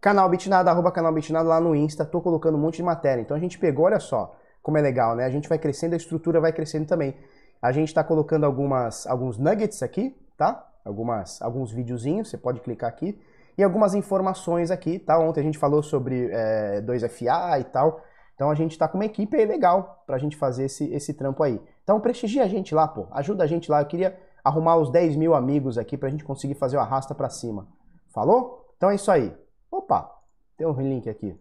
Canal 0.00 0.28
Bitnada, 0.28 0.70
arroba 0.70 0.90
canal 0.90 1.12
Bitnada 1.12 1.48
lá 1.48 1.60
no 1.60 1.74
Insta. 1.74 2.04
Tô 2.04 2.20
colocando 2.20 2.56
um 2.56 2.60
monte 2.60 2.76
de 2.76 2.82
matéria. 2.82 3.20
Então 3.20 3.36
a 3.36 3.40
gente 3.40 3.58
pegou, 3.58 3.84
olha 3.84 4.00
só 4.00 4.36
como 4.62 4.78
é 4.78 4.80
legal, 4.80 5.16
né? 5.16 5.24
A 5.24 5.30
gente 5.30 5.48
vai 5.48 5.58
crescendo, 5.58 5.94
a 5.94 5.96
estrutura 5.96 6.40
vai 6.40 6.52
crescendo 6.52 6.86
também. 6.86 7.14
A 7.60 7.72
gente 7.72 7.88
está 7.88 8.02
colocando 8.02 8.44
algumas, 8.44 9.06
alguns 9.06 9.38
nuggets 9.38 9.82
aqui, 9.82 10.16
tá? 10.36 10.66
Algumas, 10.84 11.40
alguns 11.42 11.70
videozinhos, 11.70 12.28
você 12.28 12.38
pode 12.38 12.60
clicar 12.60 12.88
aqui. 12.88 13.20
E 13.60 13.62
algumas 13.62 13.94
informações 13.94 14.70
aqui, 14.70 14.98
tá? 14.98 15.18
Ontem 15.18 15.40
a 15.40 15.42
gente 15.42 15.58
falou 15.58 15.82
sobre 15.82 16.30
é, 16.32 16.80
2FA 16.80 17.60
e 17.60 17.64
tal. 17.64 18.00
Então 18.34 18.50
a 18.50 18.54
gente 18.54 18.70
está 18.70 18.88
com 18.88 18.96
uma 18.96 19.04
equipe 19.04 19.36
aí 19.36 19.44
legal 19.44 20.02
para 20.06 20.16
a 20.16 20.18
gente 20.18 20.34
fazer 20.34 20.64
esse, 20.64 20.90
esse 20.94 21.12
trampo 21.12 21.42
aí. 21.42 21.60
Então 21.84 22.00
prestigia 22.00 22.42
a 22.42 22.48
gente 22.48 22.74
lá, 22.74 22.88
pô. 22.88 23.06
Ajuda 23.10 23.44
a 23.44 23.46
gente 23.46 23.70
lá. 23.70 23.82
Eu 23.82 23.84
queria 23.84 24.18
arrumar 24.42 24.76
os 24.76 24.90
10 24.90 25.14
mil 25.16 25.34
amigos 25.34 25.76
aqui 25.76 25.98
para 25.98 26.08
a 26.08 26.10
gente 26.10 26.24
conseguir 26.24 26.54
fazer 26.54 26.78
o 26.78 26.80
arrasta 26.80 27.14
para 27.14 27.28
cima. 27.28 27.68
Falou? 28.14 28.66
Então 28.78 28.88
é 28.90 28.94
isso 28.94 29.10
aí. 29.10 29.30
Opa, 29.70 30.10
tem 30.56 30.66
um 30.66 30.72
link 30.80 31.06
aqui. 31.10 31.38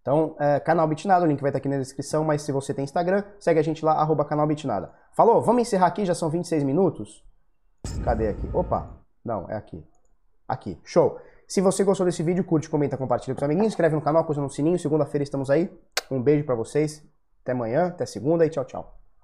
Então, 0.00 0.34
é, 0.40 0.58
canal 0.58 0.88
Bitnada, 0.88 1.24
o 1.24 1.28
link 1.28 1.40
vai 1.40 1.50
estar 1.50 1.58
aqui 1.58 1.68
na 1.68 1.78
descrição, 1.78 2.24
mas 2.24 2.42
se 2.42 2.50
você 2.50 2.74
tem 2.74 2.82
Instagram, 2.82 3.22
segue 3.38 3.60
a 3.60 3.62
gente 3.62 3.84
lá, 3.84 3.92
arroba 3.92 4.24
canal 4.24 4.44
Bitnada. 4.44 4.90
Falou? 5.12 5.40
Vamos 5.40 5.62
encerrar 5.62 5.86
aqui, 5.86 6.04
já 6.04 6.16
são 6.16 6.28
26 6.28 6.64
minutos? 6.64 7.24
Cadê 8.02 8.26
aqui? 8.26 8.50
Opa, 8.52 8.90
não, 9.24 9.48
é 9.48 9.54
aqui. 9.54 9.86
Aqui, 10.48 10.78
show. 10.84 11.18
Se 11.46 11.60
você 11.60 11.84
gostou 11.84 12.06
desse 12.06 12.22
vídeo, 12.22 12.44
curte, 12.44 12.68
comenta, 12.68 12.96
compartilha 12.96 13.34
com 13.34 13.40
os 13.40 13.42
amiguinhos, 13.42 13.72
inscreve 13.72 13.94
no 13.94 14.00
canal, 14.00 14.24
coisa 14.24 14.40
no 14.40 14.48
sininho. 14.48 14.78
Segunda-feira 14.78 15.22
estamos 15.22 15.50
aí. 15.50 15.70
Um 16.10 16.22
beijo 16.22 16.44
para 16.44 16.54
vocês. 16.54 17.02
Até 17.42 17.52
amanhã, 17.52 17.88
até 17.88 18.06
segunda 18.06 18.46
e 18.46 18.50
tchau, 18.50 18.64
tchau. 18.64 19.01